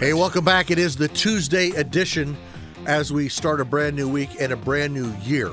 Hey, 0.00 0.12
welcome 0.12 0.44
back. 0.44 0.70
It 0.70 0.78
is 0.78 0.94
the 0.94 1.08
Tuesday 1.08 1.70
edition 1.70 2.36
as 2.86 3.12
we 3.12 3.28
start 3.28 3.60
a 3.60 3.64
brand 3.64 3.96
new 3.96 4.08
week 4.08 4.30
and 4.40 4.52
a 4.52 4.56
brand 4.56 4.94
new 4.94 5.12
year 5.24 5.50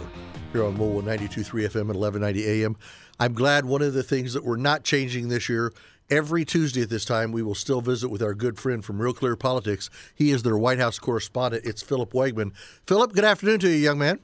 here 0.54 0.64
on 0.64 0.78
Mobile 0.78 1.02
92.3 1.02 1.46
FM 1.66 1.90
and 1.90 1.96
1190 1.96 2.46
AM. 2.46 2.78
I'm 3.20 3.34
glad 3.34 3.66
one 3.66 3.82
of 3.82 3.96
the 3.96 4.04
things 4.04 4.34
that 4.34 4.46
we're 4.46 4.58
not 4.58 4.84
changing 4.84 5.30
this 5.30 5.50
year, 5.50 5.74
every 6.12 6.46
Tuesday 6.46 6.84
at 6.84 6.92
this 6.92 7.06
time, 7.06 7.32
we 7.32 7.42
will 7.42 7.56
still 7.56 7.82
visit 7.82 8.10
with 8.10 8.22
our 8.22 8.36
good 8.36 8.60
friend 8.60 8.86
from 8.86 9.02
Real 9.02 9.14
Clear 9.14 9.36
Politics. 9.36 9.90
He 10.14 10.30
is 10.30 10.44
their 10.44 10.60
White 10.60 10.78
House 10.78 11.00
correspondent. 11.00 11.66
It's 11.66 11.82
Philip 11.82 12.14
Wegmann. 12.14 12.52
Philip, 12.86 13.14
good 13.14 13.26
afternoon 13.26 13.60
to 13.62 13.68
you, 13.68 13.78
young 13.78 13.98
man. 13.98 14.20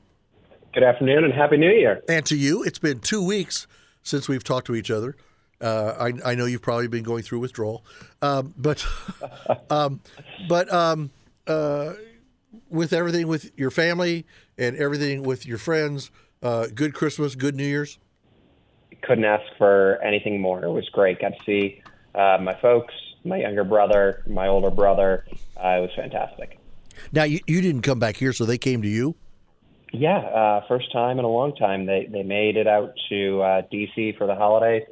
Good 0.72 0.84
afternoon 0.84 1.24
and 1.24 1.34
Happy 1.34 1.58
New 1.58 1.72
Year. 1.72 2.04
And 2.08 2.24
to 2.28 2.38
you. 2.38 2.62
It's 2.62 2.78
been 2.78 3.00
two 3.00 3.26
weeks 3.26 3.66
since 4.04 4.30
we've 4.30 4.44
talked 4.44 4.68
to 4.68 4.76
each 4.76 4.92
other. 4.92 5.16
Uh, 5.62 6.12
I, 6.26 6.32
I, 6.32 6.36
know 6.36 6.46
you've 6.46 6.64
probably 6.64 6.88
been 6.88 7.04
going 7.04 7.22
through 7.22 7.40
withdrawal, 7.40 7.86
um, 8.22 8.54
but 8.58 8.84
um, 9.70 10.02
but 10.50 10.72
um, 10.74 11.12
uh, 11.46 11.94
with 12.70 12.94
everything 12.94 13.28
with 13.28 13.52
your 13.58 13.70
family 13.70 14.26
and 14.58 14.76
everything 14.76 15.22
with 15.22 15.46
your 15.46 15.60
friends, 15.60 16.10
uh, 16.42 16.68
good 16.74 16.96
Christmas, 16.96 17.36
good 17.36 17.56
New 17.56 17.66
Year's. 17.66 18.00
Couldn't 19.04 19.26
ask 19.26 19.44
for 19.60 20.00
anything 20.04 20.42
more. 20.42 20.64
It 20.64 20.72
was 20.72 20.90
great. 20.90 21.22
Got 21.22 21.34
to 21.38 21.44
see 21.46 21.84
uh, 22.16 22.40
my 22.42 22.60
folks, 22.60 22.94
my 23.24 23.38
younger 23.38 23.64
brother, 23.64 24.24
my 24.28 24.48
older 24.48 24.72
brother. 24.72 25.26
Uh, 25.58 25.78
it 25.78 25.82
was 25.82 25.92
fantastic. 25.96 26.58
Now 27.12 27.24
you, 27.24 27.40
you 27.46 27.62
didn't 27.62 27.82
come 27.82 28.00
back 28.00 28.18
here, 28.18 28.34
so 28.34 28.46
they 28.46 28.58
came 28.58 28.82
to 28.82 28.88
you. 28.88 29.16
Yeah, 29.94 30.18
uh, 30.18 30.68
first 30.68 30.92
time 30.92 31.20
in 31.20 31.26
a 31.26 31.30
long 31.30 31.56
time. 31.56 31.86
They 31.86 32.08
they 32.10 32.24
made 32.24 32.58
it 32.58 32.66
out 32.66 32.94
to 33.10 33.62
D.C. 33.70 34.16
for 34.18 34.26
the 34.26 34.36
holidays 34.36 34.84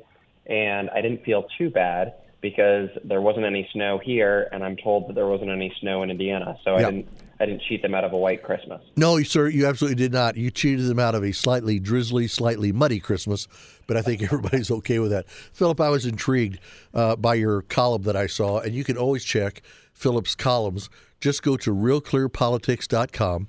and 0.50 0.90
I 0.90 1.02
didn't 1.02 1.24
feel 1.24 1.46
too 1.58 1.70
bad 1.70 2.14
because 2.42 2.90
there 3.04 3.22
wasn't 3.22 3.46
any 3.46 3.68
snow 3.74 4.00
here, 4.04 4.50
and 4.52 4.64
I'm 4.64 4.78
told 4.78 5.08
that 5.08 5.14
there 5.14 5.28
wasn't 5.28 5.52
any 5.52 5.74
snow 5.80 6.04
in 6.04 6.10
Indiana, 6.10 6.58
so 6.64 6.76
I 6.76 6.84
didn't. 6.84 7.08
I 7.42 7.46
didn't 7.46 7.62
cheat 7.62 7.82
them 7.82 7.96
out 7.96 8.04
of 8.04 8.12
a 8.12 8.18
white 8.18 8.44
Christmas. 8.44 8.82
No, 8.98 9.22
sir, 9.24 9.48
you 9.48 9.66
absolutely 9.66 9.96
did 9.96 10.12
not. 10.12 10.36
You 10.36 10.52
cheated 10.52 10.88
them 10.88 11.00
out 11.00 11.16
of 11.16 11.24
a 11.24 11.32
slightly 11.32 11.80
drizzly, 11.80 12.28
slightly 12.28 12.74
muddy 12.74 13.00
Christmas, 13.00 13.48
but 13.88 13.96
I 13.96 14.02
think 14.02 14.22
everybody's 14.24 14.70
okay 14.70 15.00
with 15.00 15.12
that. 15.12 15.30
Philip, 15.30 15.80
I 15.80 15.88
was 15.88 16.06
intrigued 16.06 16.60
uh, 16.94 17.16
by 17.16 17.36
your 17.36 17.62
column 17.62 18.04
that 18.04 18.18
I 18.18 18.28
saw, 18.28 18.60
and 18.60 18.74
you 18.74 18.84
can 18.84 18.98
always 18.98 19.24
check 19.24 19.62
Philip's 19.94 20.36
columns. 20.36 20.90
Just 21.22 21.42
go 21.42 21.56
to 21.58 21.74
realclearpolitics.com. 21.74 23.48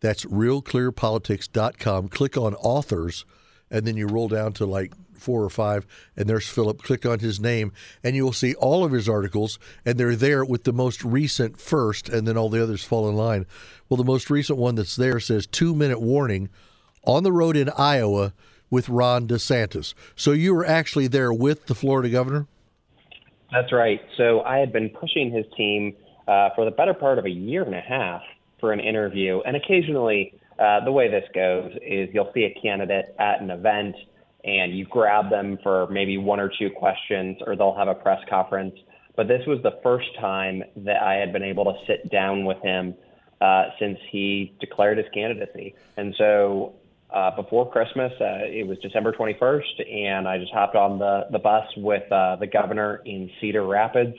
That's 0.00 0.24
realclearpolitics.com. 0.24 2.08
Click 2.08 2.36
on 2.36 2.54
authors, 2.54 3.24
and 3.68 3.84
then 3.84 3.96
you 3.96 4.06
roll 4.06 4.28
down 4.28 4.52
to 4.54 4.66
like 4.66 4.92
four 5.20 5.42
or 5.42 5.50
five, 5.50 5.86
and 6.16 6.28
there's 6.28 6.48
Philip. 6.48 6.82
Click 6.82 7.04
on 7.06 7.18
his 7.20 7.40
name, 7.40 7.72
and 8.02 8.16
you 8.16 8.24
will 8.24 8.32
see 8.32 8.54
all 8.54 8.84
of 8.84 8.92
his 8.92 9.08
articles, 9.08 9.58
and 9.84 9.98
they're 9.98 10.16
there 10.16 10.44
with 10.44 10.64
the 10.64 10.72
most 10.72 11.04
recent 11.04 11.60
first, 11.60 12.08
and 12.08 12.26
then 12.26 12.36
all 12.36 12.48
the 12.48 12.62
others 12.62 12.84
fall 12.84 13.08
in 13.08 13.16
line. 13.16 13.46
Well, 13.88 13.96
the 13.96 14.04
most 14.04 14.30
recent 14.30 14.58
one 14.58 14.74
that's 14.74 14.96
there 14.96 15.20
says 15.20 15.46
two 15.46 15.74
minute 15.74 16.00
warning 16.00 16.48
on 17.04 17.22
the 17.22 17.32
road 17.32 17.56
in 17.56 17.70
Iowa 17.76 18.32
with 18.70 18.88
Ron 18.88 19.26
DeSantis. 19.26 19.94
So 20.14 20.32
you 20.32 20.54
were 20.54 20.66
actually 20.66 21.06
there 21.06 21.32
with 21.32 21.66
the 21.66 21.74
Florida 21.74 22.10
governor? 22.10 22.46
That's 23.50 23.72
right. 23.72 24.00
So 24.16 24.42
I 24.42 24.58
had 24.58 24.72
been 24.72 24.90
pushing 24.90 25.32
his 25.32 25.46
team 25.56 25.96
uh, 26.26 26.50
for 26.54 26.66
the 26.66 26.70
better 26.70 26.92
part 26.92 27.18
of 27.18 27.24
a 27.24 27.30
year 27.30 27.62
and 27.62 27.74
a 27.74 27.80
half 27.80 28.20
for 28.60 28.72
an 28.72 28.80
interview, 28.80 29.40
and 29.46 29.56
occasionally. 29.56 30.34
Uh, 30.58 30.84
the 30.84 30.90
way 30.90 31.08
this 31.08 31.22
goes 31.36 31.70
is 31.86 32.08
you'll 32.12 32.32
see 32.34 32.42
a 32.42 32.60
candidate 32.60 33.14
at 33.20 33.40
an 33.40 33.48
event 33.48 33.94
and 34.44 34.76
you 34.76 34.86
grab 34.86 35.30
them 35.30 35.58
for 35.62 35.86
maybe 35.88 36.16
one 36.16 36.40
or 36.40 36.50
two 36.58 36.70
questions, 36.70 37.38
or 37.46 37.56
they'll 37.56 37.76
have 37.76 37.88
a 37.88 37.94
press 37.94 38.20
conference. 38.28 38.74
But 39.16 39.26
this 39.26 39.44
was 39.46 39.60
the 39.62 39.78
first 39.82 40.06
time 40.20 40.62
that 40.76 41.02
I 41.02 41.14
had 41.14 41.32
been 41.32 41.42
able 41.42 41.64
to 41.64 41.74
sit 41.86 42.10
down 42.10 42.44
with 42.44 42.58
him 42.62 42.94
uh, 43.40 43.64
since 43.78 43.98
he 44.10 44.54
declared 44.60 44.98
his 44.98 45.06
candidacy. 45.12 45.74
And 45.96 46.14
so 46.16 46.74
uh, 47.10 47.34
before 47.34 47.70
Christmas, 47.70 48.12
uh, 48.20 48.44
it 48.44 48.66
was 48.66 48.78
December 48.78 49.12
21st, 49.12 49.92
and 49.92 50.28
I 50.28 50.38
just 50.38 50.52
hopped 50.52 50.76
on 50.76 50.98
the, 50.98 51.26
the 51.30 51.38
bus 51.38 51.66
with 51.76 52.10
uh, 52.12 52.36
the 52.36 52.46
governor 52.46 53.00
in 53.04 53.30
Cedar 53.40 53.66
Rapids 53.66 54.16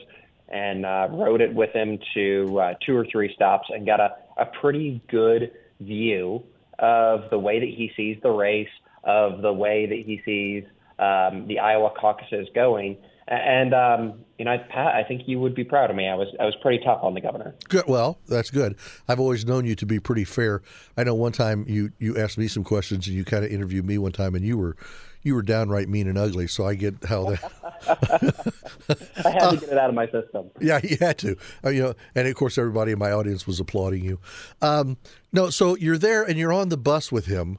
and 0.48 0.84
uh, 0.84 1.06
rode 1.10 1.40
it 1.40 1.54
with 1.54 1.70
him 1.72 1.98
to 2.14 2.60
uh, 2.60 2.74
two 2.84 2.96
or 2.96 3.06
three 3.10 3.32
stops 3.34 3.68
and 3.70 3.86
got 3.86 4.00
a, 4.00 4.16
a 4.36 4.46
pretty 4.60 5.00
good 5.08 5.52
view 5.80 6.42
of 6.78 7.30
the 7.30 7.38
way 7.38 7.60
that 7.60 7.68
he 7.68 7.92
sees 7.96 8.18
the 8.22 8.30
race, 8.30 8.68
of 9.04 9.42
the 9.42 9.52
way 9.52 9.86
that 9.86 9.98
he 10.06 10.20
sees 10.24 10.64
um, 10.98 11.46
the 11.48 11.58
Iowa 11.58 11.90
caucuses 11.98 12.48
going. 12.54 12.96
And 13.26 13.72
um, 13.74 14.24
you 14.38 14.44
know, 14.44 14.56
Pat, 14.70 14.94
I 14.94 15.04
think 15.04 15.22
you 15.26 15.38
would 15.38 15.54
be 15.54 15.62
proud 15.62 15.88
of 15.88 15.94
me. 15.94 16.08
I 16.08 16.16
was 16.16 16.28
I 16.40 16.44
was 16.44 16.56
pretty 16.60 16.82
tough 16.84 16.98
on 17.02 17.14
the 17.14 17.20
governor. 17.20 17.54
Good. 17.68 17.84
Well, 17.86 18.18
that's 18.26 18.50
good. 18.50 18.76
I've 19.06 19.20
always 19.20 19.46
known 19.46 19.66
you 19.66 19.76
to 19.76 19.86
be 19.86 20.00
pretty 20.00 20.24
fair. 20.24 20.62
I 20.96 21.04
know 21.04 21.14
one 21.14 21.30
time 21.30 21.64
you 21.68 21.92
you 22.00 22.18
asked 22.18 22.38
me 22.38 22.48
some 22.48 22.64
questions 22.64 23.06
and 23.06 23.14
you 23.14 23.24
kind 23.24 23.44
of 23.44 23.52
interviewed 23.52 23.86
me 23.86 23.98
one 23.98 24.10
time, 24.10 24.34
and 24.34 24.44
you 24.44 24.58
were 24.58 24.76
you 25.22 25.36
were 25.36 25.42
downright 25.42 25.88
mean 25.88 26.08
and 26.08 26.18
ugly. 26.18 26.48
So 26.48 26.66
I 26.66 26.74
get 26.74 27.04
how 27.04 27.30
that. 27.30 27.52
I 29.24 29.30
had 29.30 29.50
to 29.50 29.56
get 29.58 29.68
it 29.68 29.78
out 29.78 29.90
of 29.90 29.94
my 29.94 30.06
system. 30.06 30.50
Yeah, 30.60 30.80
you 30.82 30.96
had 30.98 31.16
to. 31.18 31.36
Uh, 31.64 31.70
you 31.70 31.82
know, 31.82 31.94
and 32.16 32.26
of 32.26 32.34
course, 32.34 32.58
everybody 32.58 32.90
in 32.92 32.98
my 32.98 33.12
audience 33.12 33.46
was 33.46 33.60
applauding 33.60 34.04
you. 34.04 34.18
Um, 34.60 34.96
no, 35.32 35.50
so 35.50 35.76
you're 35.76 35.98
there 35.98 36.24
and 36.24 36.36
you're 36.36 36.52
on 36.52 36.68
the 36.68 36.76
bus 36.76 37.12
with 37.12 37.26
him 37.26 37.58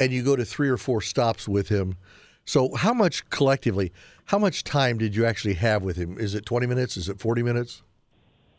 and 0.00 0.12
you 0.12 0.22
go 0.24 0.34
to 0.34 0.44
three 0.44 0.68
or 0.68 0.78
four 0.78 1.00
stops 1.00 1.46
with 1.46 1.68
him. 1.68 1.96
So, 2.44 2.74
how 2.74 2.94
much 2.94 3.28
collectively, 3.30 3.92
how 4.24 4.38
much 4.38 4.64
time 4.64 4.98
did 4.98 5.14
you 5.14 5.24
actually 5.26 5.54
have 5.54 5.84
with 5.84 5.96
him? 5.96 6.18
Is 6.18 6.34
it 6.34 6.46
20 6.46 6.66
minutes? 6.66 6.96
Is 6.96 7.08
it 7.08 7.20
40 7.20 7.42
minutes? 7.42 7.82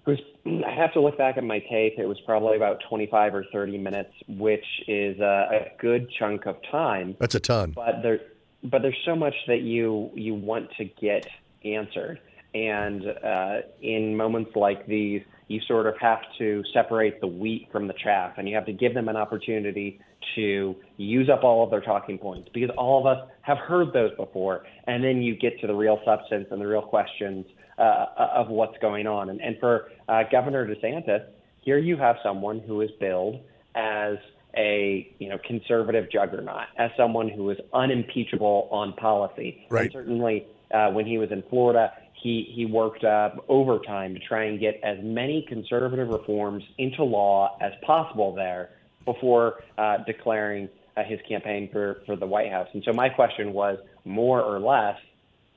It 0.06 0.09
was, 0.12 0.63
I 0.66 0.74
have 0.74 0.94
to 0.94 1.02
look 1.02 1.18
back 1.18 1.38
at 1.38 1.44
my 1.44 1.59
tape. 1.59 1.96
It 1.97 2.06
was 2.06 2.19
probably 2.25 2.56
about 2.56 2.81
25 2.88 3.35
or 3.35 3.46
30 3.52 3.78
minutes, 3.79 4.13
which 4.28 4.66
is 4.88 5.19
a, 5.19 5.50
a 5.52 5.81
good 5.81 6.09
chunk 6.18 6.46
of 6.46 6.57
time. 6.72 7.18
That's 7.19 7.35
a 7.35 7.40
ton. 7.40 7.72
But 7.72 8.02
there, 8.02 8.19
but 8.63 8.81
there's 8.81 8.97
so 9.03 9.16
much 9.16 9.35
that 9.47 9.62
you 9.62 10.12
you 10.13 10.35
want 10.35 10.69
to 10.78 10.85
get 10.85 11.28
answered, 11.66 12.19
and 12.53 13.06
uh, 13.08 13.62
in 13.81 14.16
moments 14.16 14.52
like 14.56 14.85
these, 14.88 15.22
you 15.47 15.59
sort 15.68 15.88
of 15.88 15.96
have 16.00 16.22
to 16.38 16.63
separate 16.73 17.19
the 17.19 17.28
wheat 17.28 17.68
from 17.72 17.88
the 17.88 17.94
chaff, 17.94 18.34
and 18.38 18.47
you 18.47 18.56
have 18.56 18.66
to 18.68 18.73
give 18.73 18.94
them 18.94 19.09
an 19.09 19.16
opportunity 19.16 20.00
to 20.36 20.76
use 20.98 21.30
up 21.30 21.44
all 21.44 21.64
of 21.64 21.72
their 21.72 21.82
talking 21.82 22.18
points 22.18 22.50
because 22.54 22.70
all 22.78 23.00
of 23.00 23.06
us 23.06 23.28
have 23.42 23.58
heard 23.58 23.94
those 23.94 24.16
before. 24.16 24.66
And 24.88 25.04
then 25.04 25.22
you 25.22 25.36
get 25.36 25.59
to 25.62 25.68
the 25.68 25.76
real 25.76 26.00
substance 26.06 26.48
and 26.52 26.62
the 26.62 26.68
real 26.68 26.82
questions 26.82 27.46
uh, 27.78 28.06
of 28.18 28.50
what's 28.50 28.78
going 28.80 29.08
on. 29.08 29.30
And, 29.30 29.42
and 29.42 29.58
for 29.59 29.92
uh, 30.08 30.24
Governor 30.32 30.68
DeSantis, 30.68 31.26
here 31.62 31.78
you 31.78 31.98
have 31.98 32.18
someone 32.24 32.59
who 32.59 32.82
is 32.82 32.90
billed 33.00 33.42
as 33.76 34.18
a 34.58 35.16
you 35.20 35.30
know 35.30 35.38
conservative 35.48 36.12
juggernaut, 36.12 36.68
as 36.78 36.92
someone 36.98 37.30
who 37.30 37.50
is 37.50 37.58
unimpeachable 37.74 38.68
on 38.72 38.94
policy. 38.94 39.66
Right. 39.70 39.84
And 39.84 39.92
certainly, 39.94 40.46
uh, 40.74 40.92
when 40.92 41.06
he 41.06 41.18
was 41.18 41.32
in 41.32 41.44
Florida, 41.50 41.94
he 42.14 42.52
he 42.53 42.66
worked 42.66 43.03
uh, 43.03 43.30
overtime 43.48 44.14
to 44.14 44.20
try 44.20 44.46
and 44.46 44.59
get 44.59 44.80
as 44.84 44.98
many 45.02 45.46
conservative 45.48 46.09
reforms 46.09 46.64
into 46.78 47.03
law 47.03 47.58
as 47.62 47.72
possible 47.86 48.34
there 48.36 48.72
before 49.06 49.64
uh, 49.78 49.98
declaring 50.06 50.70
uh, 50.98 51.04
his 51.04 51.20
campaign 51.28 51.70
for, 51.72 52.02
for 52.06 52.16
the 52.16 52.26
White 52.26 52.52
House. 52.52 52.68
And 52.74 52.84
so 52.84 52.94
my 52.94 53.10
question 53.10 53.54
was 53.54 53.78
more 54.06 54.42
or 54.42 54.60
less, 54.60 54.98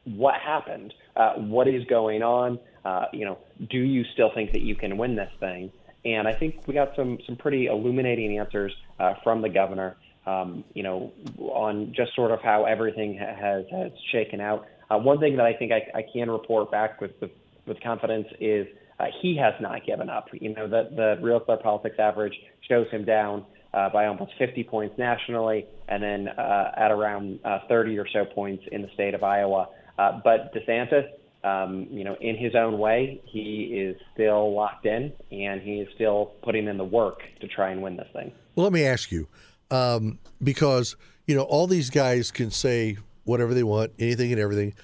what 0.05 0.35
happened? 0.35 0.93
Uh, 1.17 1.35
what 1.35 1.67
is 1.67 1.85
going 1.87 2.23
on? 2.23 2.59
Uh, 2.85 3.07
you 3.13 3.25
know, 3.25 3.39
do 3.71 3.79
you 3.79 4.05
still 4.13 4.31
think 4.35 4.53
that 4.53 4.61
you 4.61 4.75
can 4.75 4.99
win 4.99 5.17
this 5.17 5.31
thing? 5.41 5.73
And 6.05 6.29
I 6.29 6.35
think 6.35 6.67
we 6.67 6.75
got 6.75 6.95
some 6.95 7.19
some 7.27 7.37
pretty 7.37 7.67
illuminating 7.67 8.39
answers 8.39 8.75
uh, 9.01 9.15
from 9.23 9.41
the 9.41 9.49
governor. 9.49 9.97
Um, 10.27 10.65
you 10.75 10.83
know, 10.83 11.13
on 11.39 11.93
just 11.95 12.15
sort 12.15 12.31
of 12.31 12.41
how 12.43 12.65
everything 12.65 13.15
has 13.17 13.65
has 13.71 13.93
shaken 14.13 14.41
out. 14.41 14.67
Uh, 14.91 14.99
one 14.99 15.19
thing 15.19 15.37
that 15.37 15.47
I 15.47 15.55
think 15.55 15.73
I, 15.73 15.99
I 15.99 16.05
can 16.13 16.31
report 16.31 16.71
back 16.71 17.01
with 17.01 17.13
with, 17.21 17.31
with 17.67 17.81
confidence 17.81 18.27
is 18.41 18.67
uh, 19.01 19.07
he 19.21 19.37
has 19.37 19.55
not 19.61 19.85
given 19.85 20.09
up. 20.09 20.29
You 20.33 20.55
know, 20.55 20.69
the, 20.69 20.89
the 20.95 21.19
Real 21.23 21.41
Clear 21.41 21.59
Politics 21.59 21.97
average 21.99 22.35
shows 22.69 22.89
him 22.91 23.05
down 23.05 23.45
uh, 23.73 23.89
by 23.89 24.07
almost 24.07 24.33
50 24.39 24.65
points 24.65 24.97
nationally, 24.99 25.67
and 25.89 26.03
then 26.03 26.29
uh, 26.29 26.73
at 26.77 26.91
around 26.91 27.41
uh, 27.45 27.59
30 27.69 27.99
or 27.99 28.07
so 28.13 28.25
points 28.25 28.65
in 28.71 28.83
the 28.83 28.89
state 28.95 29.15
of 29.15 29.23
Iowa. 29.23 29.69
Uh, 29.99 30.21
but 30.23 30.55
DeSantis, 30.55 31.09
um, 31.43 31.89
you 31.91 32.05
know, 32.05 32.17
in 32.21 32.37
his 32.37 32.55
own 32.55 32.79
way, 32.79 33.21
he 33.25 33.65
is 33.77 33.97
still 34.15 34.55
locked 34.55 34.87
in, 34.87 35.13
and 35.31 35.61
he 35.61 35.81
is 35.81 35.89
still 35.95 36.33
putting 36.43 36.69
in 36.69 36.79
the 36.79 36.85
work 36.85 37.21
to 37.41 37.49
try 37.49 37.71
and 37.71 37.83
win 37.83 37.97
this 37.97 38.09
thing. 38.13 38.33
Well, 38.55 38.65
let 38.65 38.73
me 38.73 38.85
ask 38.85 39.11
you, 39.11 39.29
um, 39.71 40.21
because 40.43 40.97
you 41.27 41.35
know 41.35 41.43
all 41.43 41.67
these 41.67 41.91
guys 41.91 42.31
can 42.31 42.51
say 42.51 42.97
whatever 43.25 43.55
they 43.55 43.65
want, 43.65 43.93
anything 43.99 44.31
and 44.31 44.41
everything, 44.41 44.75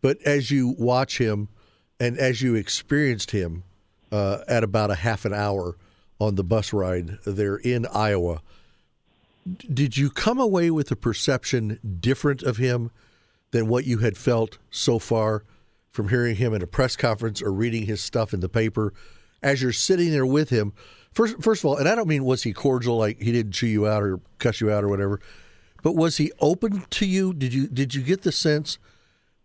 but 0.00 0.18
as 0.22 0.50
you 0.50 0.74
watch 0.78 1.18
him 1.18 1.48
and 1.98 2.18
as 2.18 2.42
you 2.42 2.54
experienced 2.54 3.30
him 3.30 3.64
uh, 4.12 4.38
at 4.48 4.64
about 4.64 4.90
a 4.90 4.96
half 4.96 5.24
an 5.24 5.32
hour 5.32 5.76
on 6.20 6.34
the 6.34 6.44
bus 6.44 6.72
ride 6.72 7.18
there 7.26 7.56
in 7.56 7.86
Iowa, 7.86 8.40
did 9.72 9.96
you 9.96 10.10
come 10.10 10.40
away 10.40 10.70
with 10.70 10.90
a 10.90 10.96
perception 10.96 11.78
different 12.00 12.42
of 12.42 12.56
him 12.56 12.90
than 13.52 13.68
what 13.68 13.86
you 13.86 13.98
had 13.98 14.16
felt 14.16 14.58
so 14.70 14.98
far 14.98 15.44
from 15.90 16.08
hearing 16.08 16.36
him 16.36 16.54
at 16.54 16.62
a 16.62 16.66
press 16.66 16.96
conference 16.96 17.40
or 17.40 17.52
reading 17.52 17.86
his 17.86 18.02
stuff 18.02 18.34
in 18.34 18.40
the 18.40 18.48
paper? 18.48 18.92
as 19.42 19.62
you're 19.62 19.72
sitting 19.72 20.10
there 20.10 20.26
with 20.26 20.50
him. 20.50 20.72
First, 21.12 21.40
first 21.40 21.62
of 21.62 21.66
all, 21.66 21.76
and 21.76 21.88
I 21.88 21.94
don't 21.94 22.08
mean 22.08 22.24
was 22.24 22.42
he 22.42 22.52
cordial, 22.52 22.98
like 22.98 23.20
he 23.20 23.32
didn't 23.32 23.52
chew 23.52 23.66
you 23.66 23.86
out 23.86 24.02
or 24.02 24.20
cuss 24.38 24.60
you 24.60 24.70
out 24.70 24.84
or 24.84 24.88
whatever, 24.88 25.20
but 25.82 25.94
was 25.94 26.16
he 26.16 26.32
open 26.40 26.84
to 26.90 27.06
you? 27.06 27.32
Did 27.32 27.54
you 27.54 27.68
did 27.68 27.94
you 27.94 28.02
get 28.02 28.22
the 28.22 28.32
sense 28.32 28.78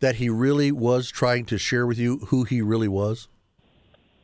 that 0.02 0.16
he 0.16 0.30
really 0.30 0.72
was 0.72 1.10
trying 1.10 1.46
to 1.46 1.58
share 1.58 1.88
with 1.88 1.98
you 1.98 2.18
who 2.28 2.44
he 2.44 2.62
really 2.62 2.88
was? 2.88 3.28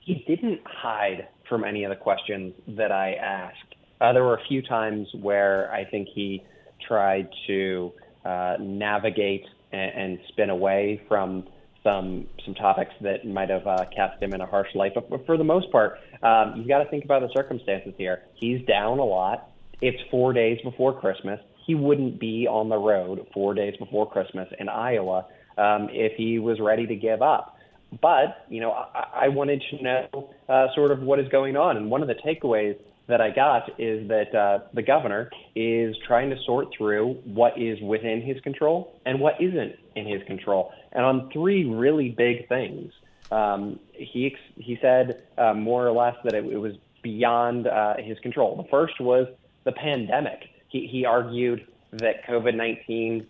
He 0.02 0.26
didn't 0.28 0.62
hide 0.66 1.28
from 1.48 1.64
any 1.64 1.84
of 1.84 1.90
the 1.90 1.96
questions 1.96 2.54
that 2.68 2.92
I 2.92 3.14
asked. 3.14 3.76
Uh, 4.02 4.14
there 4.14 4.24
were 4.24 4.36
a 4.36 4.48
few 4.48 4.62
times 4.62 5.08
where 5.22 5.72
I 5.72 5.86
think 5.86 6.10
he 6.14 6.44
tried 6.88 7.30
to 7.48 7.94
uh, 8.26 8.56
navigate 8.60 9.46
and, 9.72 9.92
and, 9.92 10.20
spin 10.30 10.50
away 10.50 11.02
from 11.08 11.46
some 11.84 12.28
some 12.46 12.54
topics 12.54 12.92
that 13.02 13.26
might 13.26 13.50
have 13.50 13.66
uh, 13.66 13.86
cast 13.96 14.22
him 14.22 14.34
in 14.34 14.42
a 14.42 14.46
harsh 14.46 14.68
light. 14.76 14.94
But, 14.94 15.26
for 15.26 15.38
the 15.38 15.44
most 15.44 15.72
part, 15.72 16.00
um, 16.24 16.54
you've 16.58 16.68
got 16.68 16.84
to 16.84 16.90
think 16.90 17.06
about 17.06 17.22
the 17.22 17.30
circumstances 17.34 17.94
here. 17.98 18.24
He's 18.36 18.66
down 18.66 19.00
a 19.00 19.06
lot. 19.06 19.50
It's 19.82 19.98
four 20.10 20.34
days 20.34 20.60
before 20.64 21.00
Christmas. 21.00 21.40
He 21.66 21.76
wouldn't 21.76 22.20
be 22.20 22.48
on 22.48 22.70
the 22.70 22.78
road 22.78 23.28
four 23.34 23.54
days 23.54 23.76
before 23.78 24.10
Christmas 24.10 24.48
in 24.60 24.70
Iowa 24.70 25.26
um, 25.58 25.90
if 25.92 26.14
he 26.18 26.40
was 26.40 26.60
ready 26.60 26.88
to 26.88 26.96
give 26.96 27.22
up. 27.22 27.58
But 28.02 28.46
you 28.50 28.60
know, 28.60 28.72
I, 28.72 29.26
I 29.26 29.28
wanted 29.30 29.64
to 29.72 29.84
know 29.84 30.30
uh, 30.50 30.68
sort 30.76 30.92
of 30.92 31.02
what 31.02 31.20
is 31.20 31.28
going 31.30 31.56
on, 31.56 31.78
and 31.78 31.90
one 31.90 32.02
of 32.02 32.08
the 32.08 32.16
takeaways 32.16 32.78
that 33.08 33.22
I 33.22 33.32
got 33.32 33.70
is 33.80 34.08
that 34.10 34.36
uh, 34.36 34.60
the 34.74 34.82
governor 34.82 35.32
is 35.56 35.96
trying 36.06 36.30
to 36.30 36.36
sort 36.46 36.68
through 36.78 37.14
what 37.24 37.60
is 37.60 37.80
within 37.82 38.22
his 38.22 38.40
control 38.42 39.00
and 39.06 39.20
what 39.20 39.42
isn't 39.42 39.76
in 39.96 40.06
his 40.06 40.22
control. 40.24 40.74
And 40.92 41.06
on 41.06 41.30
three 41.32 41.64
really 41.64 42.10
big 42.10 42.50
things, 42.50 42.92
um, 43.32 43.80
he 43.94 44.36
he 44.56 44.78
said 44.82 45.24
uh, 45.38 45.54
more 45.54 45.88
or 45.88 45.92
less 45.92 46.16
that 46.26 46.34
it, 46.34 46.46
it 46.46 46.58
was 46.58 46.74
beyond 47.02 47.68
uh, 47.68 47.96
his 47.98 48.20
control. 48.20 48.58
The 48.58 48.70
first 48.70 49.00
was 49.00 49.28
the 49.64 49.72
pandemic. 49.72 50.50
He, 50.68 50.88
he 50.88 51.06
argued 51.06 51.66
that 51.92 52.26
COVID 52.26 52.56
19 52.56 53.28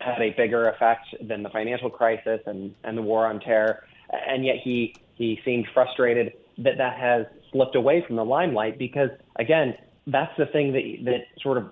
had 0.00 0.20
a 0.20 0.30
bigger 0.30 0.68
effect 0.68 1.06
than 1.20 1.42
the 1.42 1.48
financial 1.50 1.90
crisis 1.90 2.40
and, 2.46 2.74
and 2.84 2.96
the 2.96 3.02
war 3.02 3.26
on 3.26 3.40
terror. 3.40 3.84
And 4.28 4.44
yet 4.44 4.56
he, 4.62 4.94
he 5.14 5.40
seemed 5.44 5.66
frustrated 5.72 6.32
that 6.58 6.78
that 6.78 6.98
has 6.98 7.26
slipped 7.50 7.74
away 7.74 8.04
from 8.06 8.16
the 8.16 8.24
limelight 8.24 8.78
because, 8.78 9.10
again, 9.36 9.74
that's 10.06 10.32
the 10.36 10.46
thing 10.46 10.72
that, 10.72 11.10
that 11.10 11.42
sort 11.42 11.58
of 11.58 11.70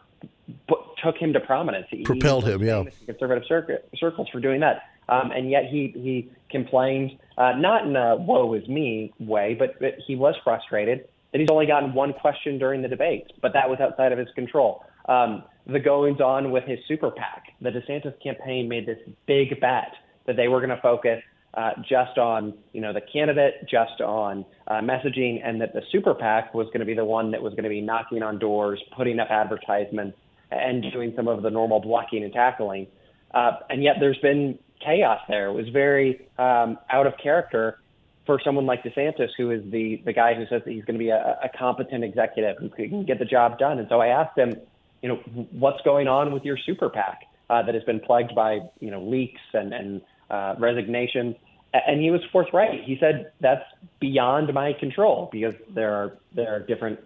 put, 0.67 0.79
took 1.03 1.17
him 1.17 1.33
to 1.33 1.41
prominence. 1.41 1.87
Propelled 2.05 2.47
him, 2.47 2.63
yeah. 2.63 2.85
Conservative 3.07 3.45
circuit, 3.47 3.89
circles 3.97 4.29
for 4.31 4.41
doing 4.41 4.61
that. 4.61 4.83
Um, 5.09 5.31
and 5.31 5.51
yet 5.51 5.67
he, 5.67 5.93
he 5.95 6.31
complained, 6.51 7.19
uh, 7.37 7.53
not 7.57 7.87
in 7.87 7.95
a 7.95 8.17
woe 8.17 8.55
is 8.55 8.67
me 8.69 9.13
way, 9.21 9.55
but, 9.59 9.79
but 9.79 9.97
he 10.07 10.17
was 10.17 10.35
frustrated 10.43 11.07
that 11.33 11.41
he's 11.41 11.51
only 11.51 11.67
gotten 11.67 11.93
one 11.93 12.13
question 12.13 12.59
during 12.59 12.81
the 12.81 12.89
debate, 12.89 13.33
but 13.43 13.53
that 13.53 13.69
was 13.69 13.81
outside 13.81 14.13
of 14.13 14.19
his 14.19 14.29
control. 14.35 14.85
Um, 15.09 15.43
the 15.67 15.81
goings 15.81 16.21
on 16.21 16.51
with 16.51 16.65
his 16.65 16.79
super 16.87 17.11
PAC. 17.11 17.45
The 17.61 17.71
DeSantis 17.71 18.21
campaign 18.23 18.69
made 18.69 18.87
this 18.87 18.99
big 19.27 19.61
bet 19.61 19.93
that 20.27 20.37
they 20.37 20.49
were 20.49 20.61
going 20.61 20.75
to 20.75 20.83
focus 20.83 21.23
uh, 21.55 21.71
just 21.89 22.19
on 22.19 22.55
you 22.73 22.81
know 22.81 22.93
the 22.93 23.01
candidate, 23.01 23.67
just 23.69 24.01
on 24.01 24.45
uh, 24.67 24.81
messaging, 24.81 25.41
and 25.45 25.61
that 25.61 25.73
the 25.73 25.83
super 25.93 26.15
PAC 26.15 26.53
was 26.53 26.67
going 26.67 26.81
to 26.81 26.87
be 26.87 26.95
the 26.95 27.05
one 27.05 27.31
that 27.31 27.43
was 27.43 27.53
going 27.53 27.65
to 27.65 27.71
be 27.71 27.81
knocking 27.81 28.23
on 28.23 28.39
doors, 28.39 28.83
putting 28.97 29.21
up 29.21 29.29
advertisements, 29.31 30.19
and 30.51 30.85
doing 30.93 31.13
some 31.17 31.29
of 31.29 31.43
the 31.43 31.51
normal 31.51 31.81
blocking 31.81 32.25
and 32.25 32.33
tackling. 32.33 32.87
Uh, 33.33 33.53
and 33.71 33.83
yet 33.83 33.97
there's 34.01 34.19
been 34.19 34.59
chaos 34.85 35.21
there. 35.29 35.49
It 35.49 35.53
was 35.53 35.69
very 35.69 36.27
um, 36.39 36.79
out 36.91 37.07
of 37.07 37.15
character 37.23 37.79
for 38.27 38.41
someone 38.45 38.67
like 38.67 38.83
DeSantis, 38.83 39.29
who 39.37 39.51
is 39.51 39.63
the 39.71 40.03
the 40.05 40.13
guy 40.13 40.35
who 40.35 40.47
says 40.47 40.63
that 40.65 40.73
he's 40.73 40.85
going 40.85 40.99
to 40.99 41.05
be 41.05 41.11
a, 41.11 41.39
a 41.43 41.51
competent 41.57 42.03
executive 42.03 42.57
who 42.59 42.69
can 42.71 43.05
get 43.05 43.19
the 43.19 43.25
job 43.25 43.59
done. 43.59 43.79
And 43.79 43.87
so 43.89 44.01
I 44.01 44.09
asked 44.09 44.37
him 44.37 44.57
you 45.05 45.11
know, 45.11 45.17
what's 45.53 45.83
going 45.83 46.09
on 46.09 46.33
with 46.33 46.45
your 46.45 46.57
super 46.57 46.89
PAC 46.89 47.25
uh, 47.51 47.63
that 47.63 47.75
has 47.75 47.85
been 47.85 48.01
plagued 48.01 48.35
by, 48.35 48.61
you 48.81 48.91
know, 48.91 49.03
leaks 49.03 49.43
and, 49.53 49.75
and 49.75 50.01
uh, 50.31 50.55
resignation. 50.59 51.37
And 51.75 52.01
he 52.01 52.11
was 52.11 52.23
forthright. 52.33 52.85
He 52.85 52.97
said 52.99 53.31
that's 53.39 53.65
beyond 54.01 54.55
my 54.55 54.73
control 54.73 55.29
because 55.31 55.53
there 55.75 55.93
are 55.93 56.17
there 56.35 56.55
are 56.55 56.61
different 56.61 57.01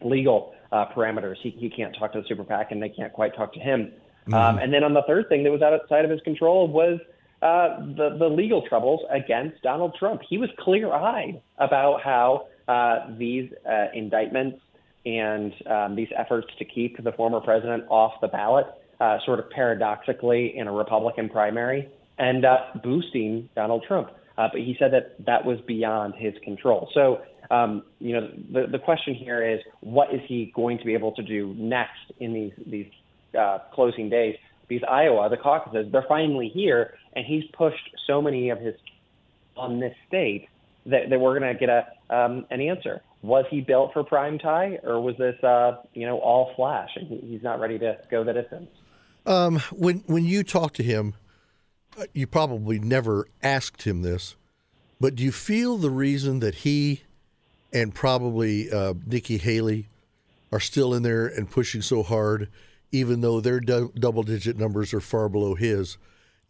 legal 0.00 0.54
uh, 0.70 0.84
parameters. 0.94 1.34
He, 1.42 1.50
he 1.50 1.68
can't 1.68 1.92
talk 1.98 2.12
to 2.12 2.20
the 2.20 2.28
super 2.28 2.44
PAC 2.44 2.70
and 2.70 2.80
they 2.80 2.88
can't 2.88 3.12
quite 3.12 3.34
talk 3.34 3.52
to 3.54 3.58
him. 3.58 3.90
Mm-hmm. 4.28 4.34
Um, 4.34 4.58
and 4.58 4.72
then 4.72 4.84
on 4.84 4.94
the 4.94 5.02
third 5.04 5.28
thing 5.28 5.42
that 5.42 5.50
was 5.50 5.60
outside 5.60 6.04
of 6.04 6.12
his 6.12 6.20
control 6.20 6.68
was 6.68 7.00
uh, 7.42 7.80
the 7.96 8.16
the 8.16 8.28
legal 8.28 8.62
troubles 8.68 9.00
against 9.10 9.60
Donald 9.62 9.96
Trump. 9.98 10.20
He 10.28 10.38
was 10.38 10.50
clear 10.60 10.92
eyed 10.92 11.42
about 11.58 12.00
how 12.00 12.46
uh, 12.68 13.12
these 13.18 13.50
uh, 13.68 13.86
indictments 13.92 14.60
and 15.06 15.52
um, 15.66 15.96
these 15.96 16.08
efforts 16.16 16.48
to 16.58 16.64
keep 16.64 17.02
the 17.02 17.12
former 17.12 17.40
president 17.40 17.84
off 17.88 18.12
the 18.20 18.28
ballot, 18.28 18.66
uh, 19.00 19.18
sort 19.24 19.38
of 19.38 19.50
paradoxically 19.50 20.56
in 20.56 20.66
a 20.66 20.72
Republican 20.72 21.28
primary, 21.28 21.88
end 22.18 22.44
up 22.44 22.82
boosting 22.82 23.48
Donald 23.54 23.84
Trump. 23.86 24.10
Uh, 24.36 24.48
but 24.50 24.60
he 24.60 24.76
said 24.78 24.92
that 24.92 25.24
that 25.26 25.44
was 25.44 25.58
beyond 25.66 26.14
his 26.16 26.34
control. 26.42 26.88
So, 26.94 27.20
um, 27.50 27.84
you 28.00 28.14
know, 28.14 28.30
the, 28.52 28.66
the 28.70 28.78
question 28.78 29.14
here 29.14 29.46
is, 29.46 29.60
what 29.80 30.12
is 30.12 30.20
he 30.26 30.52
going 30.56 30.78
to 30.78 30.84
be 30.84 30.94
able 30.94 31.12
to 31.12 31.22
do 31.22 31.54
next 31.56 32.12
in 32.18 32.32
these 32.32 32.52
these 32.66 32.90
uh, 33.38 33.58
closing 33.72 34.08
days? 34.08 34.34
Because 34.66 34.88
Iowa, 34.90 35.28
the 35.28 35.36
caucuses, 35.36 35.92
they're 35.92 36.06
finally 36.08 36.50
here, 36.52 36.94
and 37.14 37.24
he's 37.26 37.44
pushed 37.56 37.90
so 38.06 38.20
many 38.20 38.50
of 38.50 38.58
his 38.58 38.74
on 39.56 39.78
this 39.78 39.94
state 40.08 40.48
that, 40.86 41.10
that 41.10 41.20
we're 41.20 41.38
going 41.38 41.52
to 41.52 41.58
get 41.58 41.68
a 41.68 41.86
um, 42.10 42.46
an 42.50 42.60
answer 42.60 43.02
was 43.24 43.46
he 43.48 43.62
built 43.62 43.94
for 43.94 44.04
prime 44.04 44.38
time, 44.38 44.76
or 44.82 45.00
was 45.00 45.16
this, 45.16 45.42
uh, 45.42 45.78
you 45.94 46.06
know, 46.06 46.18
all 46.18 46.52
flash, 46.56 46.90
and 46.94 47.08
he's 47.08 47.42
not 47.42 47.58
ready 47.58 47.78
to 47.78 47.96
go 48.10 48.22
the 48.22 48.34
distance? 48.34 48.68
Um, 49.24 49.60
when 49.72 50.04
when 50.06 50.26
you 50.26 50.44
talk 50.44 50.74
to 50.74 50.82
him, 50.82 51.14
uh, 51.98 52.04
you 52.12 52.26
probably 52.26 52.78
never 52.78 53.26
asked 53.42 53.82
him 53.82 54.02
this, 54.02 54.36
but 55.00 55.14
do 55.14 55.22
you 55.22 55.32
feel 55.32 55.78
the 55.78 55.90
reason 55.90 56.40
that 56.40 56.56
he 56.56 57.04
and 57.72 57.94
probably 57.94 58.70
uh, 58.70 58.92
Nikki 59.06 59.38
Haley 59.38 59.88
are 60.52 60.60
still 60.60 60.92
in 60.92 61.02
there 61.02 61.26
and 61.26 61.50
pushing 61.50 61.80
so 61.80 62.02
hard, 62.02 62.50
even 62.92 63.22
though 63.22 63.40
their 63.40 63.58
du- 63.58 63.90
double-digit 63.98 64.58
numbers 64.58 64.92
are 64.92 65.00
far 65.00 65.30
below 65.30 65.54
his, 65.54 65.96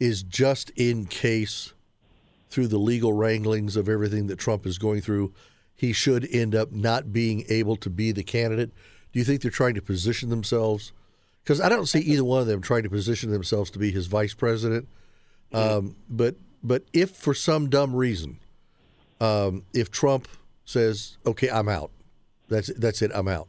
is 0.01 0.25
just 0.25 0.71
in 0.71 1.07
case 1.07 1.73
through 2.51 2.67
the 2.67 2.79
legal 2.79 3.13
wranglings 3.13 3.77
of 3.77 3.89
everything 3.89 4.27
that 4.27 4.41
Trump 4.41 4.67
is 4.67 4.77
going 4.77 5.01
through 5.01 5.33
he 5.75 5.93
should 5.93 6.29
end 6.31 6.55
up 6.55 6.73
not 6.73 7.13
being 7.13 7.45
able 7.49 7.77
to 7.77 7.91
be 7.91 8.13
the 8.13 8.23
candidate? 8.23 8.71
Do 9.13 9.19
you 9.19 9.25
think 9.25 9.43
they're 9.43 9.51
trying 9.51 9.75
to 9.75 9.83
position 9.83 10.29
themselves? 10.29 10.93
Because 11.43 11.61
I 11.61 11.69
don't 11.69 11.87
see 11.87 12.01
either 12.01 12.25
one 12.25 12.41
of 12.41 12.47
them 12.47 12.61
trying 12.61 12.83
to 12.85 12.91
position 12.91 13.31
themselves 13.31 13.71
to 13.73 13.79
be 13.79 13.91
his 13.91 14.07
vice 14.07 14.35
president. 14.35 14.89
Um, 15.53 15.97
but 16.09 16.37
but 16.63 16.83
if 16.93 17.11
for 17.11 17.35
some 17.35 17.71
dumb 17.71 17.95
reason, 17.95 18.41
um, 19.21 19.65
if 19.73 19.91
Trump 19.91 20.27
says, 20.65 21.17
"Okay, 21.25 21.49
I'm 21.49 21.69
out," 21.69 21.91
that's 22.49 22.69
that's 22.75 23.03
it, 23.03 23.13
I'm 23.15 23.29
out, 23.29 23.49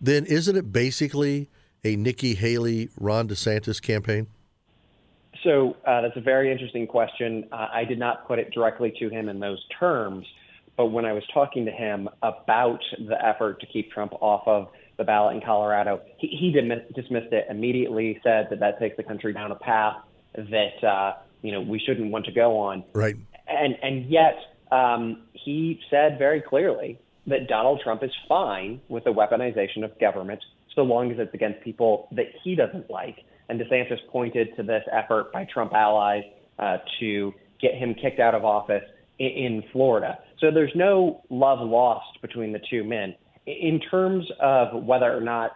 then 0.00 0.24
isn't 0.26 0.56
it 0.56 0.72
basically 0.72 1.48
a 1.84 1.94
Nikki 1.96 2.34
Haley, 2.34 2.88
Ron 2.98 3.28
DeSantis 3.28 3.80
campaign? 3.80 4.26
So 5.44 5.76
uh, 5.86 6.00
that's 6.00 6.16
a 6.16 6.20
very 6.20 6.50
interesting 6.50 6.86
question. 6.86 7.46
Uh, 7.52 7.68
I 7.72 7.84
did 7.84 7.98
not 7.98 8.26
put 8.26 8.38
it 8.38 8.50
directly 8.52 8.92
to 8.98 9.08
him 9.08 9.28
in 9.28 9.38
those 9.38 9.62
terms. 9.78 10.26
But 10.76 10.86
when 10.86 11.04
I 11.04 11.12
was 11.12 11.22
talking 11.32 11.64
to 11.66 11.70
him 11.70 12.08
about 12.22 12.80
the 12.98 13.16
effort 13.24 13.60
to 13.60 13.66
keep 13.66 13.92
Trump 13.92 14.12
off 14.20 14.42
of 14.46 14.68
the 14.96 15.04
ballot 15.04 15.36
in 15.36 15.42
Colorado, 15.42 16.00
he, 16.18 16.28
he 16.28 16.50
dismissed 16.50 17.32
it 17.32 17.46
immediately, 17.48 18.20
said 18.22 18.48
that 18.50 18.60
that 18.60 18.78
takes 18.78 18.96
the 18.96 19.02
country 19.02 19.32
down 19.32 19.52
a 19.52 19.56
path 19.56 19.96
that 20.34 20.84
uh, 20.86 21.14
you 21.42 21.52
know 21.52 21.60
we 21.60 21.78
shouldn't 21.78 22.10
want 22.10 22.24
to 22.26 22.32
go 22.32 22.58
on. 22.58 22.84
Right. 22.92 23.16
And 23.46 23.76
and 23.82 24.10
yet 24.10 24.36
um, 24.72 25.22
he 25.32 25.80
said 25.90 26.18
very 26.18 26.40
clearly 26.40 26.98
that 27.26 27.48
Donald 27.48 27.80
Trump 27.82 28.02
is 28.02 28.10
fine 28.28 28.80
with 28.88 29.04
the 29.04 29.12
weaponization 29.12 29.84
of 29.84 29.98
government 29.98 30.40
so 30.74 30.82
long 30.82 31.10
as 31.10 31.18
it's 31.18 31.32
against 31.34 31.60
people 31.62 32.08
that 32.12 32.26
he 32.42 32.54
doesn't 32.54 32.90
like. 32.90 33.18
And 33.48 33.60
DeSantis 33.60 33.98
pointed 34.10 34.56
to 34.56 34.62
this 34.62 34.82
effort 34.90 35.32
by 35.32 35.44
Trump 35.44 35.72
allies 35.72 36.24
uh, 36.58 36.78
to 37.00 37.32
get 37.60 37.74
him 37.74 37.94
kicked 37.94 38.20
out 38.20 38.34
of 38.34 38.44
office 38.44 38.82
in, 39.18 39.62
Florida. 39.72 40.18
So 40.40 40.50
there's 40.50 40.72
no 40.74 41.22
love 41.30 41.60
lost 41.60 42.20
between 42.20 42.52
the 42.52 42.60
two 42.70 42.84
men. 42.84 43.14
In 43.46 43.80
terms 43.90 44.26
of 44.40 44.82
whether 44.84 45.16
or 45.16 45.20
not, 45.20 45.52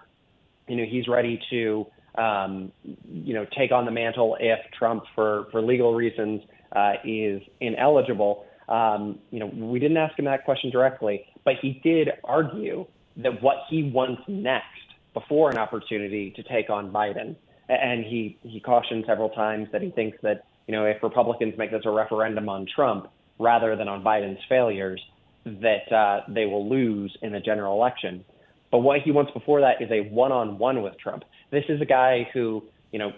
you 0.69 0.77
know, 0.77 0.85
he's 0.89 1.09
ready 1.09 1.41
to, 1.51 1.87
um, 2.17 2.73
you 2.83 3.35
know, 3.35 3.47
take 3.57 3.73
on 3.73 3.85
the 3.85 3.91
mantle 3.91 4.37
if 4.41 4.59
Trump, 4.79 5.05
for 5.15 5.47
for 5.51 5.63
legal 5.63 5.95
reasons, 5.95 6.43
uh, 6.75 6.95
is 7.05 7.43
ineligible. 7.61 8.45
Um, 8.69 9.19
you 9.31 9.41
know, 9.41 9.47
we 9.47 9.79
didn't 9.79 9.97
ask 9.97 10.19
him 10.19 10.27
that 10.27 10.45
question 10.45 10.71
directly, 10.71 11.25
but 11.45 11.55
he 11.63 11.81
did 11.83 12.11
argue 12.25 12.87
that 13.17 13.43
what 13.43 13.57
he 13.71 13.85
wants 13.85 14.23
next 14.29 14.67
before 15.15 15.51
an 15.51 15.59
opportunity 15.59 16.31
to 16.37 16.43
take 16.43 16.71
on 16.71 16.93
Biden, 16.93 17.35
and 17.69 18.05
he 18.05 18.39
he 18.43 18.61
cautioned 18.61 19.05
several 19.07 19.31
times 19.31 19.69
that 19.73 19.83
he 19.83 19.91
thinks 19.91 20.19
that 20.23 20.45
you 20.67 20.73
know 20.75 20.85
if 20.85 21.03
Republicans 21.03 21.55
make 21.57 21.71
this 21.71 21.83
a 21.85 21.91
referendum 21.91 22.49
on 22.49 22.67
Trump, 22.75 23.09
rather 23.39 23.77
than 23.77 23.89
on 23.89 24.03
Biden's 24.03 24.41
failures, 24.49 25.01
that 25.45 25.91
uh, 25.93 26.23
they 26.29 26.47
will 26.47 26.69
lose 26.69 27.17
in 27.23 27.33
the 27.33 27.41
general 27.41 27.75
election. 27.75 28.25
But 28.71 28.79
what 28.79 29.01
he 29.01 29.13
wants 29.13 29.33
before 29.33 29.61
that 29.63 29.81
is 29.81 29.91
a 29.91 30.09
one-on-one 30.11 30.83
with 30.83 30.99
Trump. 30.99 31.25
This 31.51 31.65
is 31.69 31.81
a 31.81 31.87
guy 31.87 32.29
who, 32.33 32.65
you 32.93 32.99
know, 32.99 33.13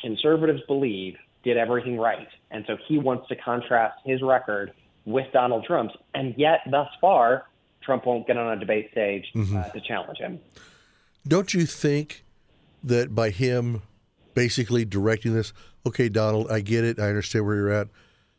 conservatives 0.00 0.62
believe 0.66 1.16
did 1.42 1.56
everything 1.58 1.98
right, 1.98 2.28
and 2.50 2.64
so 2.66 2.76
he 2.88 2.98
wants 2.98 3.28
to 3.28 3.36
contrast 3.36 3.98
his 4.04 4.22
record 4.22 4.72
with 5.04 5.26
Donald 5.32 5.64
Trump's, 5.66 5.94
and 6.14 6.34
yet 6.38 6.60
thus 6.70 6.88
far, 7.00 7.44
Trump 7.82 8.06
won't 8.06 8.26
get 8.26 8.38
on 8.38 8.56
a 8.56 8.58
debate 8.58 8.90
stage 8.92 9.26
mm-hmm. 9.34 9.56
uh, 9.56 9.64
to 9.64 9.80
challenge 9.80 10.18
him. 10.18 10.40
Don't 11.28 11.52
you 11.52 11.66
think 11.66 12.24
that 12.82 13.14
by 13.14 13.28
him 13.28 13.82
basically 14.32 14.86
directing 14.86 15.34
this, 15.34 15.52
okay, 15.86 16.08
Donald, 16.08 16.50
I 16.50 16.60
get 16.60 16.84
it, 16.84 16.98
I 16.98 17.08
understand 17.08 17.44
where 17.44 17.56
you're 17.56 17.70
at. 17.70 17.88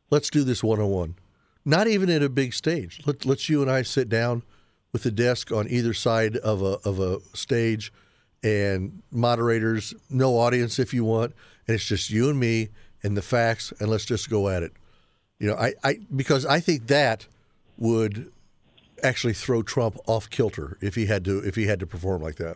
Let's 0.09 0.31
do 0.31 0.43
this 0.43 0.63
one 0.63 0.79
on 0.79 0.89
one. 0.89 1.15
Not 1.65 1.87
even 1.87 2.09
at 2.09 2.21
a 2.21 2.29
big 2.29 2.53
stage. 2.53 3.01
Let, 3.05 3.25
let's 3.25 3.49
you 3.49 3.61
and 3.61 3.71
I 3.71 3.81
sit 3.81 4.07
down 4.07 4.43
with 4.93 5.05
a 5.05 5.11
desk 5.11 5.51
on 5.51 5.67
either 5.67 5.93
side 5.93 6.37
of 6.37 6.61
a 6.61 6.77
of 6.87 6.99
a 6.99 7.19
stage, 7.33 7.91
and 8.43 9.01
moderators, 9.11 9.93
no 10.09 10.37
audience 10.37 10.77
if 10.79 10.93
you 10.93 11.03
want, 11.03 11.33
and 11.67 11.75
it's 11.75 11.85
just 11.85 12.11
you 12.11 12.29
and 12.29 12.39
me 12.39 12.69
and 13.03 13.17
the 13.17 13.21
facts, 13.21 13.73
and 13.79 13.89
let's 13.89 14.05
just 14.05 14.29
go 14.29 14.47
at 14.47 14.63
it. 14.63 14.71
You 15.39 15.49
know, 15.49 15.55
I, 15.55 15.73
I 15.83 15.99
because 16.15 16.45
I 16.45 16.59
think 16.59 16.87
that 16.87 17.27
would 17.77 18.31
actually 19.03 19.33
throw 19.33 19.63
Trump 19.63 19.97
off 20.07 20.29
kilter 20.29 20.77
if 20.81 20.95
he 20.95 21.07
had 21.07 21.25
to 21.25 21.39
if 21.39 21.55
he 21.55 21.65
had 21.65 21.79
to 21.79 21.87
perform 21.87 22.21
like 22.21 22.35
that. 22.35 22.55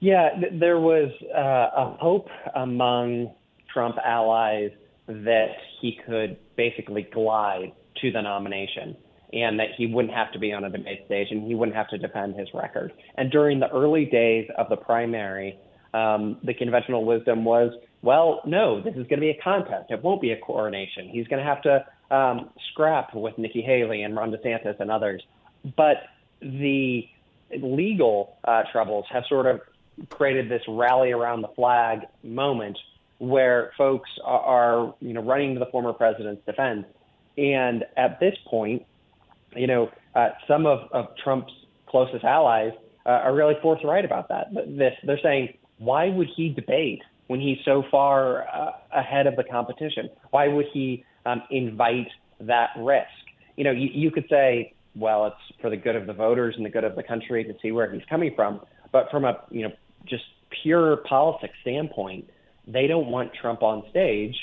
Yeah, 0.00 0.30
th- 0.38 0.60
there 0.60 0.78
was 0.78 1.10
uh, 1.34 1.70
a 1.76 1.96
hope 1.98 2.28
among 2.54 3.32
Trump 3.72 3.96
allies 4.04 4.70
that 5.06 5.56
he 5.80 5.98
could 6.04 6.36
basically 6.56 7.02
glide 7.02 7.72
to 8.00 8.10
the 8.10 8.20
nomination 8.20 8.96
and 9.32 9.58
that 9.58 9.68
he 9.76 9.86
wouldn't 9.86 10.14
have 10.14 10.32
to 10.32 10.38
be 10.38 10.52
on 10.52 10.64
a 10.64 10.70
debate 10.70 11.02
stage 11.06 11.28
and 11.30 11.46
he 11.46 11.54
wouldn't 11.54 11.76
have 11.76 11.88
to 11.88 11.98
defend 11.98 12.34
his 12.34 12.48
record. 12.54 12.92
And 13.16 13.30
during 13.30 13.60
the 13.60 13.68
early 13.68 14.06
days 14.06 14.48
of 14.56 14.68
the 14.68 14.76
primary, 14.76 15.58
um, 15.92 16.38
the 16.42 16.54
conventional 16.54 17.04
wisdom 17.04 17.44
was, 17.44 17.72
well, 18.02 18.40
no, 18.46 18.80
this 18.80 18.92
is 18.92 19.06
going 19.06 19.20
to 19.20 19.20
be 19.20 19.30
a 19.30 19.42
contest. 19.42 19.90
It 19.90 20.02
won't 20.02 20.20
be 20.20 20.32
a 20.32 20.38
coronation. 20.38 21.08
He's 21.08 21.26
going 21.26 21.44
to 21.44 21.48
have 21.48 21.62
to 21.62 22.14
um, 22.14 22.50
scrap 22.70 23.14
with 23.14 23.36
Nikki 23.36 23.60
Haley 23.60 24.02
and 24.02 24.16
Ron 24.16 24.30
DeSantis 24.30 24.80
and 24.80 24.90
others. 24.90 25.22
But 25.76 25.96
the 26.40 27.02
legal 27.60 28.36
uh, 28.44 28.62
troubles 28.72 29.04
have 29.10 29.24
sort 29.28 29.46
of 29.46 29.60
created 30.10 30.50
this 30.50 30.62
rally 30.68 31.12
around 31.12 31.42
the 31.42 31.48
flag 31.56 32.00
moment 32.22 32.78
where 33.18 33.72
folks 33.76 34.08
are, 34.24 34.40
are 34.40 34.94
you 35.00 35.12
know 35.12 35.22
running 35.22 35.54
to 35.54 35.58
the 35.58 35.66
former 35.66 35.92
president's 35.92 36.44
defense. 36.46 36.84
And 37.38 37.84
at 37.96 38.18
this 38.18 38.34
point, 38.46 38.84
you 39.54 39.66
know, 39.66 39.90
uh, 40.14 40.30
some 40.48 40.66
of, 40.66 40.90
of 40.92 41.06
Trump's 41.22 41.52
closest 41.86 42.24
allies 42.24 42.72
uh, 43.06 43.10
are 43.10 43.34
really 43.34 43.54
forthright 43.62 44.04
about 44.04 44.28
that. 44.28 44.52
This, 44.52 44.92
they're 45.04 45.20
saying, 45.22 45.54
why 45.78 46.08
would 46.08 46.28
he 46.36 46.48
debate 46.50 47.00
when 47.28 47.40
he's 47.40 47.58
so 47.64 47.84
far 47.90 48.48
uh, 48.48 48.72
ahead 48.92 49.26
of 49.26 49.36
the 49.36 49.44
competition? 49.44 50.10
Why 50.30 50.48
would 50.48 50.66
he 50.72 51.04
um, 51.24 51.42
invite 51.50 52.08
that 52.40 52.70
risk? 52.76 53.06
You 53.56 53.64
know, 53.64 53.70
you, 53.70 53.88
you 53.92 54.10
could 54.10 54.26
say, 54.28 54.74
well, 54.96 55.26
it's 55.26 55.60
for 55.60 55.70
the 55.70 55.76
good 55.76 55.94
of 55.94 56.06
the 56.06 56.12
voters 56.12 56.54
and 56.56 56.66
the 56.66 56.70
good 56.70 56.84
of 56.84 56.96
the 56.96 57.04
country 57.04 57.44
to 57.44 57.54
see 57.62 57.70
where 57.70 57.90
he's 57.90 58.02
coming 58.10 58.32
from. 58.34 58.60
But 58.90 59.10
from 59.10 59.24
a 59.24 59.38
you 59.50 59.62
know 59.62 59.72
just 60.06 60.24
pure 60.62 60.96
politics 61.08 61.54
standpoint, 61.62 62.28
they 62.66 62.86
don't 62.86 63.08
want 63.08 63.30
Trump 63.40 63.62
on 63.62 63.84
stage 63.90 64.34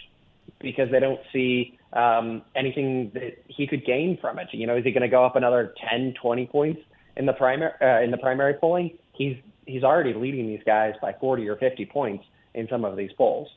because 0.59 0.89
they 0.91 0.99
don't 0.99 1.19
see 1.31 1.77
um, 1.93 2.41
anything 2.55 3.11
that 3.13 3.37
he 3.47 3.67
could 3.67 3.85
gain 3.85 4.17
from 4.19 4.39
it. 4.39 4.47
You 4.51 4.67
know, 4.67 4.75
is 4.75 4.83
he 4.83 4.91
going 4.91 5.01
to 5.01 5.07
go 5.07 5.25
up 5.25 5.35
another 5.35 5.73
10, 5.89 6.15
20 6.21 6.45
points 6.47 6.81
in 7.15 7.25
the 7.25 7.33
primary 7.33 7.71
uh, 7.81 8.01
in 8.01 8.11
the 8.11 8.17
primary 8.17 8.55
polling? 8.55 8.97
He's 9.13 9.37
he's 9.65 9.83
already 9.83 10.13
leading 10.13 10.47
these 10.47 10.61
guys 10.65 10.93
by 11.01 11.13
40 11.19 11.47
or 11.49 11.55
50 11.55 11.85
points 11.85 12.25
in 12.53 12.67
some 12.67 12.85
of 12.85 12.95
these 12.95 13.11
polls. 13.13 13.49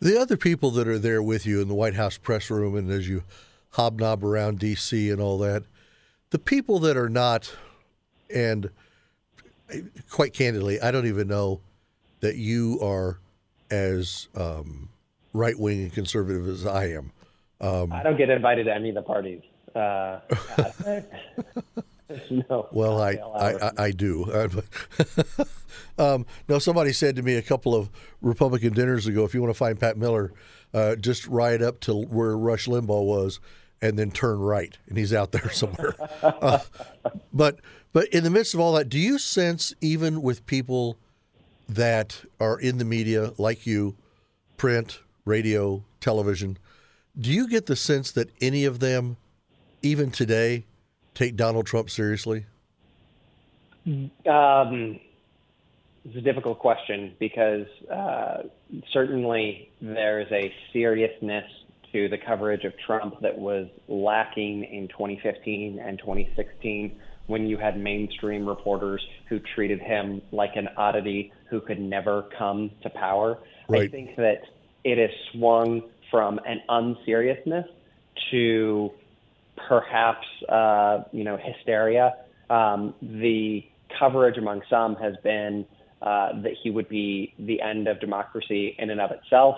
The 0.00 0.20
other 0.20 0.36
people 0.36 0.70
that 0.72 0.88
are 0.88 0.98
there 0.98 1.22
with 1.22 1.46
you 1.46 1.62
in 1.62 1.68
the 1.68 1.74
White 1.74 1.94
House 1.94 2.18
press 2.18 2.50
room 2.50 2.76
and 2.76 2.90
as 2.90 3.08
you 3.08 3.22
hobnob 3.70 4.22
around 4.24 4.58
D.C. 4.58 5.10
and 5.10 5.20
all 5.20 5.38
that, 5.38 5.64
the 6.30 6.38
people 6.38 6.78
that 6.80 6.96
are 6.96 7.08
not, 7.08 7.54
and 8.28 8.70
quite 10.10 10.32
candidly, 10.32 10.80
I 10.80 10.90
don't 10.90 11.06
even 11.06 11.28
know 11.28 11.60
that 12.20 12.36
you 12.36 12.78
are 12.82 13.18
as 13.70 14.28
um, 14.34 14.88
right 15.34 15.58
wing 15.58 15.82
and 15.82 15.92
conservative 15.92 16.48
as 16.48 16.64
I 16.64 16.86
am. 16.86 17.12
Um, 17.60 17.92
I 17.92 18.02
don't 18.02 18.16
get 18.16 18.30
invited 18.30 18.64
to 18.64 18.74
any 18.74 18.88
of 18.88 18.94
the 18.94 19.02
parties. 19.02 19.42
Uh, 19.74 20.20
no. 22.30 22.68
Well, 22.72 23.02
I, 23.02 23.12
I, 23.12 23.70
I, 23.76 23.90
do. 23.90 24.48
um, 25.98 26.26
no, 26.48 26.58
somebody 26.58 26.92
said 26.92 27.16
to 27.16 27.22
me 27.22 27.34
a 27.34 27.42
couple 27.42 27.74
of 27.74 27.90
Republican 28.22 28.72
dinners 28.72 29.06
ago, 29.06 29.24
if 29.24 29.34
you 29.34 29.42
want 29.42 29.52
to 29.52 29.58
find 29.58 29.78
Pat 29.78 29.96
Miller, 29.96 30.32
uh, 30.72 30.96
just 30.96 31.26
ride 31.26 31.62
up 31.62 31.80
to 31.80 31.94
where 31.94 32.36
Rush 32.36 32.66
Limbaugh 32.66 33.04
was 33.04 33.40
and 33.82 33.98
then 33.98 34.10
turn 34.10 34.38
right, 34.38 34.78
and 34.88 34.96
he's 34.96 35.12
out 35.12 35.32
there 35.32 35.50
somewhere. 35.52 35.94
uh, 36.22 36.60
but 37.32 37.60
but 37.92 38.08
in 38.08 38.24
the 38.24 38.30
midst 38.30 38.54
of 38.54 38.60
all 38.60 38.72
that, 38.74 38.88
do 38.88 38.98
you 38.98 39.18
sense 39.18 39.74
even 39.80 40.22
with 40.22 40.46
people 40.46 40.96
that 41.68 42.24
are 42.40 42.58
in 42.58 42.78
the 42.78 42.84
media 42.84 43.32
like 43.38 43.66
you, 43.66 43.96
print, 44.56 45.00
radio, 45.24 45.84
television, 46.00 46.58
do 47.18 47.30
you 47.30 47.48
get 47.48 47.66
the 47.66 47.76
sense 47.76 48.10
that 48.12 48.30
any 48.40 48.64
of 48.64 48.80
them, 48.80 49.16
even 49.82 50.10
today, 50.10 50.64
take 51.14 51.36
Donald 51.36 51.66
Trump 51.66 51.90
seriously? 51.90 52.46
Um, 53.86 54.98
it's 56.04 56.16
a 56.16 56.20
difficult 56.20 56.58
question 56.58 57.14
because 57.18 57.66
uh, 57.90 58.42
certainly 58.92 59.70
there's 59.80 60.30
a 60.32 60.52
seriousness 60.72 61.44
to 61.92 62.08
the 62.08 62.18
coverage 62.18 62.64
of 62.64 62.72
Trump 62.84 63.20
that 63.20 63.38
was 63.38 63.68
lacking 63.88 64.64
in 64.64 64.88
2015 64.88 65.78
and 65.78 65.98
2016 65.98 66.98
when 67.26 67.46
you 67.46 67.56
had 67.56 67.78
mainstream 67.78 68.46
reporters 68.46 69.00
who 69.28 69.38
treated 69.54 69.80
him 69.80 70.20
like 70.32 70.56
an 70.56 70.68
oddity 70.76 71.32
who 71.48 71.60
could 71.60 71.80
never 71.80 72.28
come 72.36 72.70
to 72.82 72.90
power. 72.90 73.38
Right. 73.68 73.82
I 73.82 73.88
think 73.88 74.16
that 74.16 74.42
it 74.84 74.98
has 74.98 75.10
swung 75.32 75.82
from 76.10 76.38
an 76.46 76.60
unseriousness 76.68 77.66
to 78.30 78.90
perhaps 79.68 80.26
uh, 80.48 81.04
you 81.12 81.24
know 81.24 81.36
hysteria. 81.36 82.14
Um, 82.50 82.94
the 83.00 83.64
coverage 83.98 84.36
among 84.36 84.62
some 84.68 84.96
has 84.96 85.14
been 85.22 85.66
uh, 86.02 86.40
that 86.42 86.52
he 86.62 86.70
would 86.70 86.88
be 86.88 87.34
the 87.38 87.60
end 87.60 87.88
of 87.88 88.00
democracy 88.00 88.76
in 88.78 88.90
and 88.90 89.00
of 89.00 89.10
itself, 89.10 89.56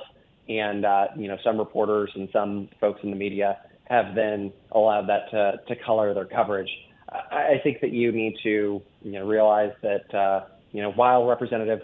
and 0.48 0.84
uh, 0.84 1.08
you 1.16 1.28
know 1.28 1.36
some 1.42 1.58
reporters 1.58 2.10
and 2.14 2.28
some 2.32 2.68
folks 2.80 3.00
in 3.02 3.10
the 3.10 3.16
media 3.16 3.58
have 3.84 4.14
then 4.14 4.52
allowed 4.72 5.08
that 5.08 5.30
to, 5.30 5.60
to 5.68 5.80
color 5.84 6.12
their 6.12 6.24
coverage. 6.24 6.70
I 7.08 7.60
think 7.62 7.80
that 7.82 7.92
you 7.92 8.10
need 8.12 8.36
to 8.42 8.82
you 9.02 9.12
know 9.12 9.26
realize 9.26 9.72
that 9.82 10.14
uh, 10.14 10.46
you 10.72 10.82
know 10.82 10.92
while 10.92 11.26
representative 11.26 11.82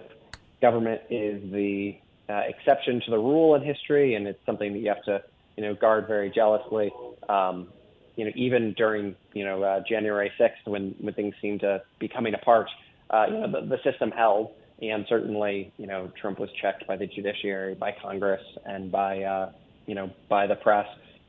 government 0.61 1.01
is 1.11 1.43
the 1.53 1.97
uh, 2.33 2.43
exception 2.47 3.01
to 3.05 3.11
the 3.11 3.19
rule 3.19 3.55
in 3.55 3.63
history, 3.63 4.15
and 4.15 4.27
it's 4.27 4.45
something 4.47 4.73
that 4.73 4.79
you 4.79 4.89
have 4.89 5.05
to 5.05 5.23
you 5.57 5.63
know 5.63 5.75
guard 5.75 6.07
very 6.07 6.31
jealously. 6.31 6.91
Um, 7.29 7.69
you 8.17 8.25
know, 8.25 8.33
even 8.35 8.73
during 8.75 9.15
you 9.33 9.45
know 9.45 9.63
uh, 9.63 9.83
January 9.89 10.33
6th, 10.39 10.67
when 10.67 10.95
when 11.01 11.15
things 11.15 11.35
seemed 11.41 11.61
to 11.61 11.83
be 11.99 12.09
coming 12.09 12.35
apart, 12.35 12.69
uh, 13.11 13.27
you 13.29 13.35
know, 13.35 13.51
the, 13.53 13.77
the 13.77 13.83
system 13.83 14.11
held, 14.11 14.51
and 14.81 15.05
certainly 15.09 15.73
you 15.77 15.87
know 15.87 16.11
Trump 16.21 16.39
was 16.39 16.51
checked 16.61 16.87
by 16.87 16.97
the 16.97 17.07
judiciary, 17.07 17.75
by 17.75 17.95
Congress, 18.03 18.43
and 18.65 18.91
by 18.91 19.23
uh, 19.23 19.53
you 19.87 19.95
know 19.95 20.11
by 20.29 20.47
the 20.47 20.57
press, 20.57 20.87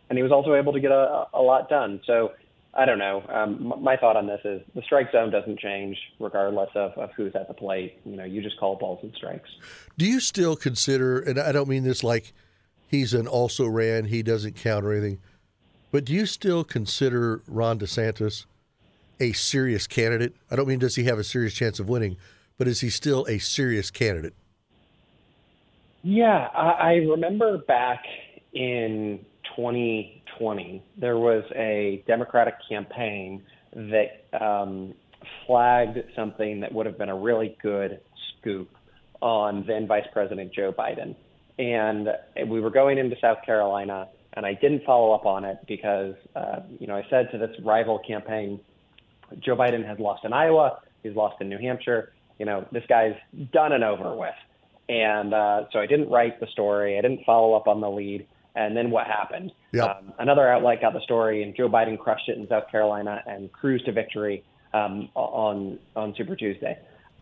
and 0.10 0.18
he 0.18 0.24
was 0.24 0.32
also 0.32 0.56
able 0.56 0.74
to 0.74 0.80
get 0.80 0.92
a, 0.92 1.28
a 1.34 1.42
lot 1.42 1.70
done. 1.70 2.02
So 2.06 2.32
I 2.76 2.86
don't 2.86 2.98
know. 2.98 3.24
Um, 3.30 3.74
my 3.82 3.98
thought 3.98 4.18
on 4.18 4.26
this 4.26 4.42
is 4.44 4.62
the 4.74 4.82
strike 4.82 5.12
zone 5.12 5.30
doesn't 5.30 5.60
change 5.60 5.96
regardless 6.20 6.70
of, 6.76 6.92
of 6.98 7.12
who's 7.16 7.36
at 7.36 7.48
the 7.48 7.54
plate. 7.54 8.00
You 8.04 8.16
know, 8.16 8.24
you 8.24 8.42
just 8.42 8.60
call 8.60 8.76
balls 8.76 9.00
and 9.04 9.14
strikes. 9.16 9.50
Do 9.98 10.06
you 10.06 10.20
still 10.20 10.56
consider, 10.56 11.20
and 11.20 11.40
I 11.40 11.52
don't 11.52 11.70
mean 11.70 11.84
this 11.84 12.04
like 12.04 12.34
he's 12.88 13.14
an 13.14 13.28
also 13.28 13.68
ran, 13.68 14.06
he 14.06 14.24
doesn't 14.24 14.56
count 14.56 14.86
or 14.86 14.92
anything, 14.92 15.20
but 15.92 16.06
do 16.06 16.14
you 16.14 16.26
still 16.26 16.64
consider 16.64 17.44
Ron 17.48 17.78
DeSantis 17.78 18.46
a 19.20 19.34
serious 19.34 19.86
candidate? 19.86 20.36
I 20.50 20.56
don't 20.56 20.68
mean 20.68 20.80
does 20.80 20.96
he 20.96 21.04
have 21.04 21.20
a 21.20 21.24
serious 21.24 21.54
chance 21.54 21.80
of 21.80 21.88
winning, 21.88 22.18
but 22.58 22.68
is 22.68 22.82
he 22.82 22.90
still 22.90 23.24
a 23.30 23.38
serious 23.38 23.92
candidate? 23.92 24.34
Yeah, 26.02 26.50
I, 26.54 26.72
I 26.72 26.94
remember 26.96 27.60
back 27.60 28.04
in 28.54 29.24
2020, 30.40 30.84
there 30.98 31.18
was 31.18 31.44
a 31.56 32.04
Democratic 32.08 32.56
campaign 32.70 33.44
that 33.74 34.26
um, 34.40 34.94
flagged 35.46 36.00
something 36.16 36.60
that 36.62 36.74
would 36.74 36.86
have 36.86 36.98
been 36.98 37.10
a 37.10 37.16
really 37.16 37.58
good 37.62 38.00
scoop 38.40 38.70
on 39.22 39.64
then 39.68 39.88
Vice 39.88 40.06
President 40.12 40.54
Joe 40.54 40.74
Biden. 40.74 41.16
And 41.58 42.10
we 42.50 42.60
were 42.60 42.72
going 42.72 42.98
into 42.98 43.16
South 43.22 43.38
Carolina, 43.46 44.10
and 44.34 44.46
I 44.46 44.54
didn't 44.54 44.84
follow 44.84 45.14
up 45.14 45.26
on 45.26 45.46
it 45.46 45.58
because, 45.68 46.16
uh, 46.36 46.62
you 46.80 46.88
know, 46.88 46.96
I 46.96 47.04
said 47.10 47.30
to 47.32 47.38
this 47.38 47.56
rival 47.64 48.00
campaign, 48.06 48.60
Joe 49.40 49.56
Biden 49.56 49.86
has 49.88 50.00
lost 50.00 50.26
in 50.26 50.34
Iowa, 50.34 50.80
he's 51.04 51.16
lost 51.16 51.42
in 51.42 51.50
New 51.50 51.60
Hampshire. 51.60 52.14
You 52.40 52.46
know, 52.46 52.68
this 52.72 52.84
guy's 52.90 53.16
done 53.52 53.74
and 53.74 53.84
over 53.84 54.16
with. 54.16 54.34
And 54.90 55.34
uh, 55.34 55.66
so 55.72 55.80
I 55.80 55.86
didn't 55.86 56.10
write 56.10 56.40
the 56.40 56.48
story. 56.48 56.98
I 56.98 57.02
didn't 57.02 57.24
follow 57.26 57.54
up 57.54 57.68
on 57.68 57.80
the 57.80 57.90
lead. 57.90 58.28
And 58.56 58.78
then 58.78 58.92
what 58.92 59.08
happened? 59.08 59.52
Yep. 59.72 59.84
Um, 59.84 60.14
another 60.20 60.48
outlet 60.48 60.82
got 60.82 60.94
the 60.94 61.02
story, 61.02 61.42
and 61.44 61.56
Joe 61.56 61.68
Biden 61.68 61.98
crushed 61.98 62.30
it 62.30 62.38
in 62.38 62.48
South 62.48 62.70
Carolina 62.70 63.24
and 63.26 63.52
cruised 63.52 63.86
to 63.86 63.92
victory 63.92 64.44
um, 64.74 65.10
on 65.16 65.80
on 65.96 66.14
Super 66.16 66.36
Tuesday. 66.36 66.78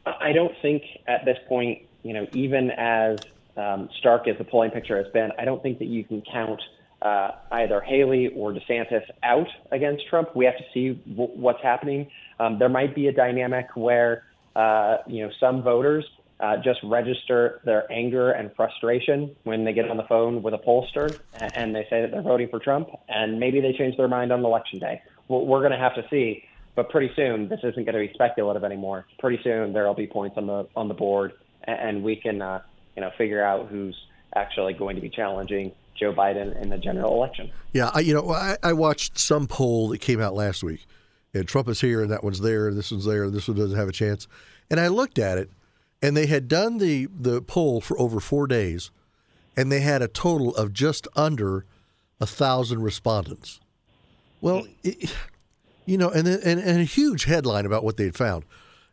I 0.06 0.34
don't 0.34 0.54
think 0.62 0.84
at 1.08 1.26
this 1.26 1.38
point, 1.48 1.84
you 2.04 2.14
know, 2.14 2.28
even 2.34 2.72
as 2.72 3.20
um, 3.56 3.90
stark 4.00 4.28
as 4.28 4.38
the 4.38 4.44
polling 4.44 4.72
picture 4.72 4.98
has 4.98 5.12
been, 5.14 5.30
I 5.38 5.46
don't 5.46 5.62
think 5.62 5.80
that 5.80 5.88
you 5.88 6.04
can 6.04 6.22
count 6.32 6.62
uh, 7.02 7.32
either 7.52 7.82
Haley 7.82 8.30
or 8.36 8.54
DeSantis 8.54 9.04
out 9.24 9.48
against 9.72 10.08
Trump. 10.08 10.36
We 10.36 10.46
have 10.46 10.58
to 10.58 10.64
see 10.74 10.90
w- 11.10 11.32
what's 11.36 11.62
happening. 11.62 12.10
Um, 12.40 12.60
there 12.60 12.70
might 12.70 12.96
be 12.96 13.08
a 13.08 13.12
dynamic 13.12 13.68
where 13.76 14.24
uh, 14.56 14.98
you 15.08 15.26
know 15.26 15.32
some 15.40 15.64
voters 15.64 16.06
uh, 16.42 16.58
just 16.58 16.80
register 16.84 17.62
their 17.66 17.90
anger 17.92 18.32
and 18.32 18.52
frustration 18.56 19.36
when 19.44 19.64
they 19.64 19.74
get 19.74 19.90
on 19.90 19.98
the 19.98 20.04
phone 20.04 20.42
with 20.42 20.54
a 20.54 20.58
pollster 20.58 21.20
and 21.56 21.76
they 21.76 21.86
say 21.90 22.02
that 22.02 22.12
they're 22.12 22.22
voting 22.22 22.50
for 22.50 22.60
Trump, 22.60 22.90
and 23.08 23.40
maybe 23.40 23.62
they 23.62 23.74
change 23.74 23.96
their 23.98 24.08
mind 24.08 24.32
on 24.32 24.44
election 24.44 24.80
day. 24.80 25.02
Well, 25.28 25.46
we're 25.46 25.60
going 25.60 25.72
to 25.72 25.78
have 25.78 25.96
to 25.96 26.06
see. 26.10 26.44
But 26.74 26.90
pretty 26.90 27.12
soon, 27.16 27.50
this 27.50 27.60
isn't 27.60 27.84
going 27.84 27.94
to 27.94 28.00
be 28.00 28.12
speculative 28.14 28.64
anymore. 28.64 29.06
Pretty 29.20 29.42
soon, 29.44 29.74
there 29.74 29.86
will 29.86 29.94
be 29.94 30.08
points 30.08 30.38
on 30.38 30.48
the 30.48 30.68
on 30.76 30.88
the 30.88 30.94
board, 30.94 31.34
and 31.66 32.02
we 32.02 32.16
can 32.16 32.42
uh, 32.42 32.62
you 32.96 33.02
know 33.02 33.12
figure 33.18 33.44
out 33.44 33.68
who's 33.68 33.96
actually 34.36 34.74
going 34.74 34.96
to 34.96 35.02
be 35.02 35.10
challenging 35.10 35.74
Joe 36.00 36.14
Biden 36.14 36.60
in 36.62 36.70
the 36.70 36.78
general 36.78 37.14
election. 37.14 37.52
Yeah, 37.74 37.92
I, 37.94 38.00
you 38.00 38.14
know, 38.14 38.32
I, 38.32 38.56
I 38.64 38.74
watched 38.74 39.20
some 39.20 39.48
poll 39.48 39.90
that 39.90 40.00
came 40.00 40.22
out 40.22 40.34
last 40.34 40.64
week, 40.64 40.86
and 41.34 41.46
Trump 41.46 41.68
is 41.68 41.82
here, 41.82 42.02
and 42.02 42.10
that 42.10 42.24
one's 42.24 42.40
there, 42.40 42.70
and 42.70 42.78
this 42.78 42.90
one's 42.90 43.06
there, 43.06 43.26
and 43.26 43.34
this 43.34 43.50
one 43.50 43.58
doesn't 43.58 43.78
have 43.78 43.90
a 43.90 43.94
chance. 43.94 44.28
And 44.70 44.80
I 44.80 44.88
looked 44.88 45.20
at 45.20 45.38
it, 45.38 45.50
and 46.02 46.18
they 46.18 46.26
had 46.26 46.48
done 46.48 46.78
the 46.78 47.08
the 47.18 47.42
poll 47.42 47.82
for 47.82 48.00
over 48.00 48.20
four 48.20 48.48
days, 48.48 48.92
and 49.56 49.72
they 49.72 49.82
had 49.82 50.02
a 50.02 50.08
total 50.08 50.56
of 50.56 50.74
just 50.74 51.08
under 51.16 51.66
a 52.20 52.26
thousand 52.26 52.82
respondents. 52.82 53.60
Well, 54.42 54.68
it, 54.84 55.14
you 55.86 55.98
know, 55.98 56.10
and, 56.10 56.28
and 56.28 56.60
and 56.60 56.82
a 56.82 56.84
huge 56.84 57.26
headline 57.26 57.66
about 57.66 57.84
what 57.84 57.98
they'd 57.98 58.16
found. 58.16 58.46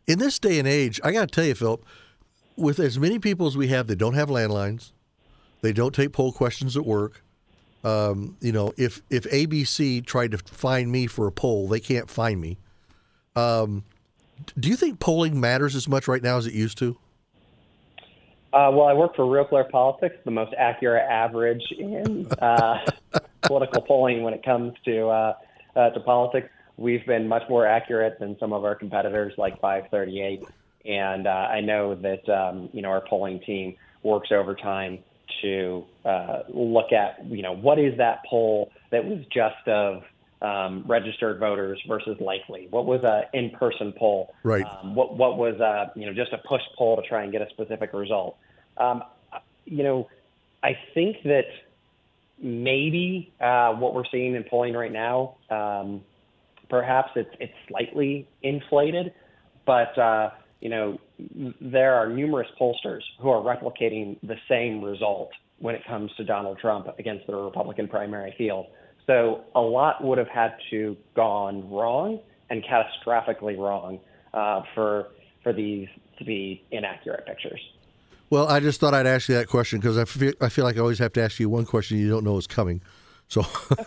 In 0.07 0.19
this 0.19 0.39
day 0.39 0.59
and 0.59 0.67
age, 0.67 0.99
I 1.03 1.11
got 1.11 1.29
to 1.29 1.35
tell 1.35 1.45
you, 1.45 1.55
Philip, 1.55 1.83
with 2.55 2.79
as 2.79 2.99
many 2.99 3.19
people 3.19 3.47
as 3.47 3.55
we 3.55 3.67
have 3.67 3.87
that 3.87 3.97
don't 3.97 4.15
have 4.15 4.29
landlines, 4.29 4.91
they 5.61 5.71
don't 5.71 5.93
take 5.93 6.11
poll 6.13 6.31
questions 6.31 6.75
at 6.75 6.85
work. 6.85 7.23
Um, 7.83 8.35
you 8.41 8.51
know, 8.51 8.73
if 8.77 9.01
if 9.09 9.23
ABC 9.23 10.05
tried 10.05 10.31
to 10.31 10.37
find 10.37 10.91
me 10.91 11.07
for 11.07 11.27
a 11.27 11.31
poll, 11.31 11.67
they 11.67 11.79
can't 11.79 12.09
find 12.09 12.41
me. 12.41 12.57
Um, 13.35 13.83
do 14.59 14.69
you 14.69 14.75
think 14.75 14.99
polling 14.99 15.39
matters 15.39 15.75
as 15.75 15.87
much 15.87 16.07
right 16.07 16.21
now 16.21 16.37
as 16.37 16.45
it 16.45 16.53
used 16.53 16.77
to? 16.79 16.97
Uh, 18.51 18.71
well, 18.73 18.85
I 18.85 18.93
work 18.93 19.15
for 19.15 19.29
Real 19.29 19.45
Clear 19.45 19.65
Politics, 19.65 20.15
the 20.25 20.31
most 20.31 20.53
accurate 20.57 21.07
average 21.07 21.61
in 21.77 22.27
uh, 22.41 22.79
political 23.43 23.81
polling 23.81 24.23
when 24.23 24.33
it 24.33 24.43
comes 24.43 24.73
to 24.85 25.07
uh, 25.07 25.33
uh, 25.75 25.89
to 25.91 25.99
politics. 25.99 26.49
We've 26.77 27.05
been 27.05 27.27
much 27.27 27.43
more 27.49 27.67
accurate 27.67 28.17
than 28.19 28.37
some 28.39 28.53
of 28.53 28.63
our 28.63 28.73
competitors, 28.73 29.33
like 29.37 29.59
538. 29.61 30.43
And 30.85 31.27
uh, 31.27 31.29
I 31.29 31.61
know 31.61 31.93
that 31.95 32.27
um, 32.29 32.69
you 32.73 32.81
know 32.81 32.89
our 32.89 33.05
polling 33.07 33.39
team 33.41 33.75
works 34.01 34.29
overtime 34.31 34.99
to 35.41 35.83
uh, 36.05 36.39
look 36.49 36.91
at 36.91 37.23
you 37.27 37.43
know 37.43 37.53
what 37.53 37.77
is 37.77 37.95
that 37.97 38.21
poll 38.27 38.71
that 38.91 39.05
was 39.05 39.19
just 39.31 39.67
of 39.67 40.01
um, 40.41 40.83
registered 40.87 41.39
voters 41.39 41.81
versus 41.87 42.17
likely? 42.19 42.67
What 42.69 42.85
was 42.85 43.03
a 43.03 43.23
in-person 43.33 43.93
poll? 43.97 44.33
Right. 44.43 44.65
Um, 44.65 44.95
what 44.95 45.17
what 45.17 45.37
was 45.37 45.59
a 45.59 45.91
you 45.99 46.05
know 46.05 46.13
just 46.13 46.33
a 46.33 46.37
push 46.37 46.61
poll 46.77 46.95
to 46.95 47.01
try 47.07 47.23
and 47.23 47.31
get 47.31 47.41
a 47.41 47.49
specific 47.49 47.93
result? 47.93 48.37
Um, 48.77 49.03
you 49.65 49.83
know, 49.83 50.09
I 50.63 50.77
think 50.93 51.17
that 51.23 51.45
maybe 52.41 53.33
uh, 53.41 53.73
what 53.73 53.93
we're 53.93 54.05
seeing 54.11 54.35
in 54.35 54.43
polling 54.43 54.73
right 54.73 54.91
now, 54.91 55.35
um, 55.49 56.01
perhaps 56.69 57.11
it's 57.15 57.35
it's 57.39 57.53
slightly 57.67 58.27
inflated, 58.41 59.13
but 59.65 59.97
uh, 59.97 60.31
you 60.61 60.69
know 60.69 60.99
there 61.61 61.95
are 61.95 62.07
numerous 62.07 62.47
pollsters 62.59 63.01
who 63.19 63.29
are 63.29 63.41
replicating 63.41 64.17
the 64.23 64.37
same 64.47 64.81
result 64.83 65.31
when 65.59 65.75
it 65.75 65.85
comes 65.85 66.11
to 66.15 66.23
Donald 66.23 66.57
Trump 66.59 66.87
against 66.97 67.27
the 67.27 67.35
Republican 67.35 67.87
primary 67.87 68.33
field. 68.37 68.67
So 69.09 69.43
a 69.55 69.59
lot 69.59 70.03
would 70.03 70.19
have 70.19 70.27
had 70.27 70.53
to 70.69 70.95
gone 71.15 71.67
wrong 71.67 72.19
and 72.51 72.63
catastrophically 72.63 73.57
wrong 73.57 73.99
uh, 74.35 74.61
for 74.75 75.07
for 75.41 75.51
these 75.51 75.87
to 76.19 76.23
be 76.23 76.63
inaccurate 76.69 77.25
pictures. 77.25 77.59
Well, 78.29 78.47
I 78.47 78.59
just 78.59 78.79
thought 78.79 78.93
I'd 78.93 79.07
ask 79.07 79.27
you 79.27 79.33
that 79.33 79.47
question 79.47 79.79
because 79.79 79.97
I 79.97 80.05
feel, 80.05 80.33
I 80.39 80.49
feel 80.49 80.63
like 80.63 80.77
I 80.77 80.81
always 80.81 80.99
have 80.99 81.11
to 81.13 81.23
ask 81.23 81.39
you 81.39 81.49
one 81.49 81.65
question 81.65 81.97
you 81.97 82.07
don't 82.07 82.23
know 82.23 82.37
is 82.37 82.45
coming. 82.45 82.83
So 83.29 83.43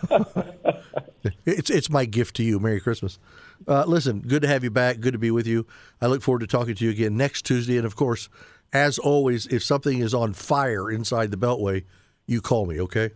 it's 1.45 1.69
it's 1.69 1.89
my 1.89 2.03
gift 2.03 2.35
to 2.37 2.43
you. 2.43 2.59
Merry 2.59 2.81
Christmas. 2.81 3.17
Uh, 3.65 3.85
listen, 3.87 4.19
good 4.19 4.41
to 4.41 4.49
have 4.49 4.65
you 4.65 4.71
back. 4.71 4.99
Good 4.99 5.13
to 5.13 5.19
be 5.19 5.31
with 5.31 5.47
you. 5.47 5.65
I 6.01 6.07
look 6.07 6.21
forward 6.21 6.39
to 6.39 6.47
talking 6.47 6.75
to 6.75 6.83
you 6.83 6.91
again 6.91 7.15
next 7.15 7.45
Tuesday. 7.45 7.77
And 7.77 7.85
of 7.85 7.95
course, 7.95 8.27
as 8.73 8.99
always, 8.99 9.47
if 9.47 9.63
something 9.63 9.99
is 9.99 10.13
on 10.13 10.33
fire 10.33 10.91
inside 10.91 11.31
the 11.31 11.37
Beltway, 11.37 11.85
you 12.25 12.41
call 12.41 12.65
me, 12.65 12.81
okay? 12.81 13.11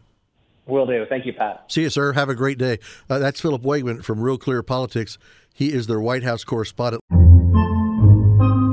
Will 0.67 0.85
do. 0.85 1.05
Thank 1.07 1.25
you, 1.25 1.33
Pat. 1.33 1.63
See 1.67 1.83
you, 1.83 1.89
sir. 1.89 2.13
Have 2.13 2.29
a 2.29 2.35
great 2.35 2.57
day. 2.57 2.79
Uh, 3.09 3.19
that's 3.19 3.39
Philip 3.39 3.61
Wegmann 3.61 4.03
from 4.03 4.19
Real 4.19 4.37
Clear 4.37 4.63
Politics. 4.63 5.17
He 5.53 5.73
is 5.73 5.87
their 5.87 5.99
White 5.99 6.23
House 6.23 6.43
correspondent. 6.43 7.01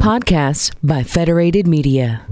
Podcasts 0.03 0.75
by 0.83 1.03
Federated 1.03 1.67
Media. 1.67 2.27